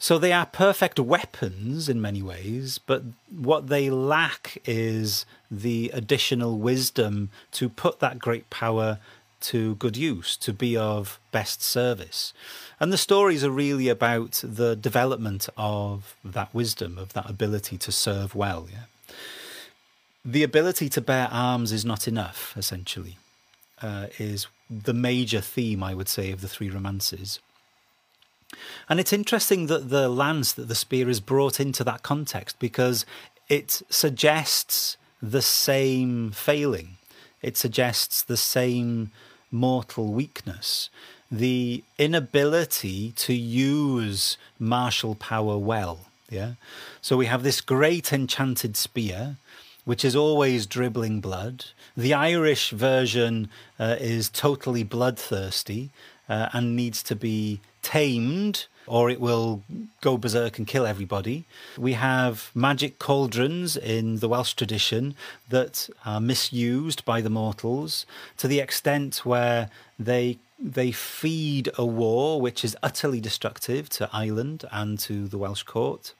So 0.00 0.16
they 0.16 0.32
are 0.32 0.46
perfect 0.46 1.00
weapons 1.00 1.88
in 1.88 2.00
many 2.00 2.22
ways, 2.22 2.78
but 2.78 3.02
what 3.28 3.66
they 3.66 3.90
lack 3.90 4.58
is 4.64 5.26
the 5.50 5.90
additional 5.92 6.56
wisdom 6.56 7.30
to 7.52 7.68
put 7.68 7.98
that 7.98 8.20
great 8.20 8.48
power 8.48 8.98
to 9.40 9.74
good 9.76 9.96
use, 9.96 10.36
to 10.38 10.52
be 10.52 10.76
of 10.76 11.18
best 11.32 11.62
service. 11.62 12.32
And 12.80 12.92
the 12.92 12.98
stories 12.98 13.44
are 13.44 13.50
really 13.50 13.88
about 13.88 14.40
the 14.44 14.76
development 14.76 15.48
of 15.56 16.16
that 16.24 16.52
wisdom, 16.54 16.98
of 16.98 17.12
that 17.12 17.28
ability 17.28 17.78
to 17.78 17.92
serve 17.92 18.34
well. 18.34 18.68
Yeah, 18.70 19.12
the 20.24 20.42
ability 20.42 20.88
to 20.90 21.00
bear 21.00 21.28
arms 21.30 21.72
is 21.72 21.84
not 21.84 22.08
enough. 22.08 22.54
Essentially, 22.56 23.18
uh, 23.82 24.06
is 24.18 24.46
the 24.70 24.94
major 24.94 25.40
theme 25.40 25.82
I 25.82 25.94
would 25.94 26.08
say 26.08 26.30
of 26.30 26.40
the 26.40 26.48
three 26.48 26.70
romances. 26.70 27.40
And 28.88 28.98
it's 28.98 29.12
interesting 29.12 29.66
that 29.66 29.90
the 29.90 30.08
lance, 30.08 30.52
that 30.52 30.68
the 30.68 30.74
spear 30.74 31.08
is 31.08 31.20
brought 31.20 31.60
into 31.60 31.84
that 31.84 32.02
context 32.02 32.58
because 32.58 33.04
it 33.48 33.82
suggests 33.90 34.96
the 35.20 35.42
same 35.42 36.30
failing. 36.30 36.96
It 37.42 37.56
suggests 37.56 38.22
the 38.22 38.36
same 38.36 39.10
mortal 39.50 40.12
weakness 40.12 40.90
the 41.30 41.84
inability 41.98 43.12
to 43.12 43.34
use 43.34 44.36
martial 44.58 45.14
power 45.14 45.58
well. 45.58 46.00
Yeah. 46.30 46.52
So 47.00 47.16
we 47.16 47.26
have 47.26 47.42
this 47.42 47.60
great 47.60 48.12
enchanted 48.12 48.76
spear, 48.76 49.36
which 49.84 50.04
is 50.04 50.16
always 50.16 50.66
dribbling 50.66 51.20
blood. 51.20 51.66
The 51.96 52.14
Irish 52.14 52.70
version 52.70 53.48
uh, 53.78 53.96
is 53.98 54.28
totally 54.28 54.84
bloodthirsty 54.84 55.90
uh, 56.28 56.48
and 56.52 56.76
needs 56.76 57.02
to 57.04 57.16
be 57.16 57.60
tamed 57.82 58.66
or 58.88 59.10
it 59.10 59.20
will 59.20 59.62
go 60.00 60.16
berserk 60.16 60.58
and 60.58 60.66
kill 60.66 60.86
everybody. 60.86 61.44
We 61.76 61.92
have 61.94 62.50
magic 62.54 62.98
cauldrons 62.98 63.76
in 63.76 64.18
the 64.18 64.28
Welsh 64.28 64.54
tradition 64.54 65.14
that 65.48 65.88
are 66.04 66.20
misused 66.20 67.04
by 67.04 67.20
the 67.20 67.30
mortals 67.30 68.06
to 68.38 68.48
the 68.48 68.60
extent 68.60 69.24
where 69.24 69.70
they 69.98 70.38
they 70.58 70.90
feed 70.90 71.70
a 71.78 71.86
war 71.86 72.40
which 72.40 72.64
is 72.64 72.76
utterly 72.82 73.20
destructive 73.20 73.88
to 73.88 74.10
Ireland 74.12 74.64
and 74.72 74.98
to 75.00 75.28
the 75.28 75.38
Welsh 75.38 75.62
court. 75.62 76.14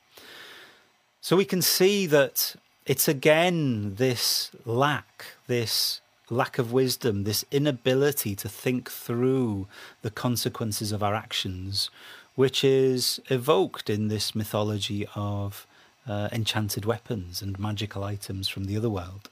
So 1.21 1.37
we 1.37 1.45
can 1.45 1.61
see 1.61 2.07
that 2.07 2.55
it's 2.87 3.09
again 3.09 3.97
this 3.97 4.51
lack, 4.65 5.37
this 5.49 6.01
lack 6.31 6.59
of 6.59 6.73
wisdom, 6.73 7.25
this 7.25 7.45
inability 7.51 8.35
to 8.37 8.49
think 8.49 8.91
through 8.91 9.67
the 10.03 10.11
consequences 10.11 10.93
of 10.93 11.03
our 11.03 11.15
actions, 11.15 11.91
which 12.38 12.62
is 12.62 13.18
evoked 13.31 13.90
in 13.90 14.07
this 14.07 14.33
mythology 14.33 15.05
of 15.16 15.66
uh, 16.07 16.29
enchanted 16.31 16.85
weapons 16.85 17.42
and 17.42 17.59
magical 17.59 18.05
items 18.05 18.46
from 18.46 18.66
the 18.66 18.77
other 18.77 18.88
world. 18.88 19.29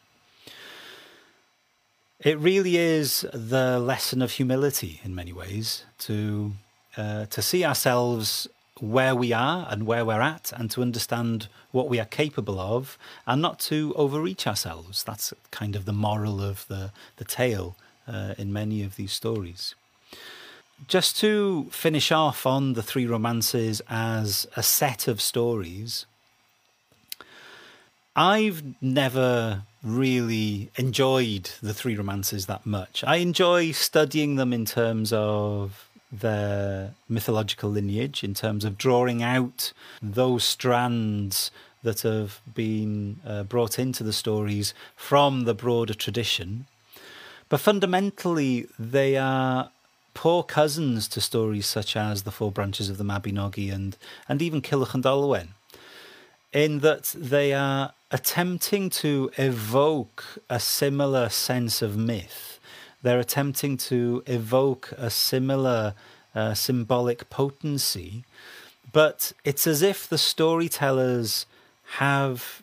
It 2.19 2.37
really 2.41 2.77
is 2.77 3.25
the 3.33 3.79
lesson 3.79 4.23
of 4.23 4.33
humility 4.33 5.01
in 5.05 5.15
many 5.15 5.33
ways 5.33 5.85
to 5.99 6.55
uh, 6.97 7.27
to 7.27 7.41
see 7.41 7.65
ourselves 7.65 8.49
where 8.81 9.15
we 9.15 9.33
are 9.33 9.69
and 9.71 9.87
where 9.87 10.05
we're 10.05 10.29
at 10.35 10.53
and 10.57 10.69
to 10.73 10.83
understand 10.83 11.47
what 11.71 11.89
we 11.89 12.01
are 12.01 12.11
capable 12.23 12.59
of 12.59 12.99
and 13.25 13.41
not 13.41 13.61
to 13.71 13.95
overreach 13.95 14.49
ourselves. 14.49 15.05
That's 15.05 15.33
kind 15.53 15.77
of 15.77 15.85
the 15.85 15.93
moral 15.93 16.43
of 16.43 16.67
the, 16.67 16.91
the 17.19 17.25
tale 17.25 17.77
uh, 18.09 18.35
in 18.37 18.53
many 18.53 18.83
of 18.83 18.97
these 18.97 19.13
stories. 19.13 19.77
Just 20.89 21.19
to 21.21 21.69
finish 21.71 22.13
off 22.13 22.47
on 22.47 22.75
the 22.75 22.83
three 22.83 23.07
romances 23.07 23.81
as 23.89 24.47
a 24.57 24.63
set 24.63 25.09
of 25.09 25.21
stories, 25.21 26.07
I've 28.15 28.63
never 28.81 29.63
really 29.83 30.71
enjoyed 30.77 31.51
the 31.63 31.75
three 31.75 31.97
romances 31.97 32.47
that 32.47 32.67
much. 32.67 33.03
I 33.05 33.17
enjoy 33.17 33.73
studying 33.73 34.37
them 34.37 34.53
in 34.53 34.65
terms 34.65 35.13
of 35.13 35.89
their 36.13 36.95
mythological 37.09 37.71
lineage 37.71 38.23
in 38.23 38.35
terms 38.35 38.65
of 38.65 38.79
drawing 38.79 39.23
out 39.23 39.73
those 40.01 40.45
strands 40.45 41.51
that 41.83 42.03
have 42.03 42.41
been 42.55 43.21
uh, 43.27 43.43
brought 43.43 43.79
into 43.79 44.03
the 44.03 44.13
stories 44.13 44.73
from 44.95 45.45
the 45.45 45.55
broader 45.55 45.95
tradition. 45.95 46.67
But 47.49 47.61
fundamentally, 47.61 48.67
they 48.79 49.17
are 49.17 49.71
poor 50.17 50.43
cousins 50.43 51.07
to 51.09 51.21
stories 51.21 51.67
such 51.67 51.95
as 51.95 52.23
The 52.23 52.31
Four 52.31 52.51
Branches 52.51 52.89
of 52.89 52.97
the 52.97 53.05
Mabinogi 53.05 53.71
and, 53.71 53.99
and 54.27 54.41
even 54.41 54.63
Culhwch 54.63 54.95
and 54.95 55.05
Olwen, 55.05 55.49
in 56.55 56.81
that 56.81 57.15
they 57.15 57.53
are 57.53 57.93
attempting 58.11 58.89
to 58.89 59.31
evoke 59.37 60.25
a 60.49 60.59
similar 60.59 61.29
sense 61.29 61.83
of 61.83 61.99
myth. 61.99 62.59
They're 63.03 63.21
attempting 63.21 63.77
to 63.91 64.23
evoke 64.27 64.91
a 64.97 65.11
similar 65.11 65.93
uh, 66.35 66.55
symbolic 66.55 67.29
potency, 67.29 68.25
but 68.93 69.33
it's 69.45 69.67
as 69.67 69.83
if 69.83 70.09
the 70.09 70.19
storytellers 70.19 71.45
have 71.99 72.63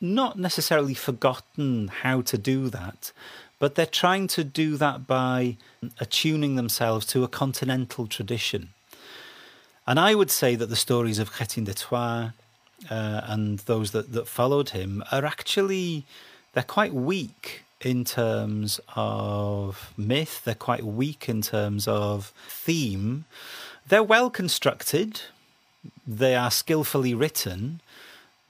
not 0.00 0.40
necessarily 0.40 0.94
forgotten 0.94 1.86
how 2.02 2.20
to 2.22 2.36
do 2.36 2.68
that, 2.70 3.12
but 3.60 3.76
they're 3.76 3.86
trying 3.86 4.26
to 4.26 4.42
do 4.42 4.76
that 4.78 5.06
by 5.06 5.56
attuning 6.00 6.56
themselves 6.56 7.06
to 7.06 7.22
a 7.22 7.28
continental 7.28 8.08
tradition. 8.08 8.70
And 9.86 10.00
I 10.00 10.14
would 10.16 10.30
say 10.30 10.56
that 10.56 10.66
the 10.66 10.76
stories 10.76 11.20
of 11.20 11.32
Chrétien 11.32 11.64
de 11.64 11.74
Troyes 11.74 12.32
uh, 12.90 13.20
and 13.24 13.60
those 13.60 13.92
that, 13.92 14.12
that 14.12 14.26
followed 14.26 14.70
him 14.70 15.04
are 15.12 15.24
actually 15.24 16.04
they're 16.54 16.62
quite 16.64 16.94
weak 16.94 17.62
in 17.80 18.04
terms 18.04 18.80
of 18.96 19.92
myth, 19.96 20.42
they're 20.44 20.54
quite 20.54 20.84
weak 20.84 21.28
in 21.28 21.42
terms 21.42 21.86
of 21.86 22.32
theme. 22.48 23.26
They're 23.86 24.02
well 24.02 24.30
constructed, 24.30 25.22
they 26.06 26.34
are 26.34 26.50
skillfully 26.50 27.14
written, 27.14 27.80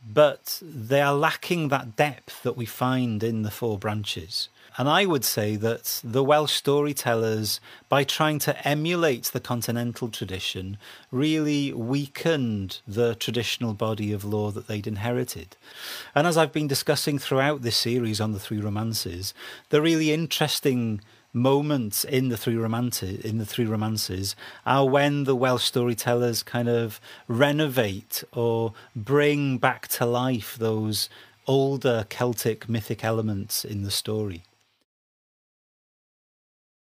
but 0.07 0.61
they 0.63 1.01
are 1.01 1.15
lacking 1.15 1.69
that 1.69 1.97
depth 1.97 2.43
that 2.43 2.57
we 2.57 2.67
find 2.67 3.23
in 3.23 3.43
the 3.43 3.51
four 3.51 3.79
branches. 3.79 4.49
And 4.79 4.89
I 4.89 5.05
would 5.05 5.25
say 5.25 5.57
that 5.57 6.01
the 6.05 6.23
Welsh 6.23 6.53
storytellers, 6.53 7.61
by 7.89 8.05
trying 8.05 8.39
to 8.41 8.67
emulate 8.67 9.25
the 9.25 9.41
continental 9.41 10.09
tradition, 10.09 10.79
really 11.11 11.73
weakened 11.73 12.81
the 12.87 13.15
traditional 13.15 13.75
body 13.75 14.13
of 14.13 14.25
law 14.25 14.51
that 14.53 14.69
they'd 14.69 14.87
inherited. 14.87 15.57
And 16.15 16.27
as 16.27 16.37
I've 16.37 16.53
been 16.53 16.69
discussing 16.69 17.19
throughout 17.19 17.63
this 17.63 17.77
series 17.77 18.21
on 18.21 18.33
the 18.33 18.39
three 18.39 18.61
romances, 18.61 19.35
the 19.71 19.83
really 19.83 20.13
interesting 20.13 21.01
moments 21.33 22.03
in 22.05 22.29
the 22.29 22.37
three 22.37 22.57
romances 22.57 23.25
in 23.25 23.39
the 23.39 23.47
three 23.47 23.65
romances 23.65 24.35
are 24.67 24.85
when 24.85 25.25
the 25.25 25.37
Welsh 25.37 25.65
storytellers 25.65 26.43
kind 26.43 26.69
of 26.69 27.01
renovate 27.29 28.25
or 28.33 28.73
bring 28.97 29.57
back 29.59 29.87
to 29.87 30.05
life 30.05 30.57
those 30.59 31.09
older 31.47 32.05
Celtic 32.09 32.69
mythic 32.69 33.05
elements 33.05 33.65
in 33.65 33.83
the 33.83 33.91
story. 33.91 34.43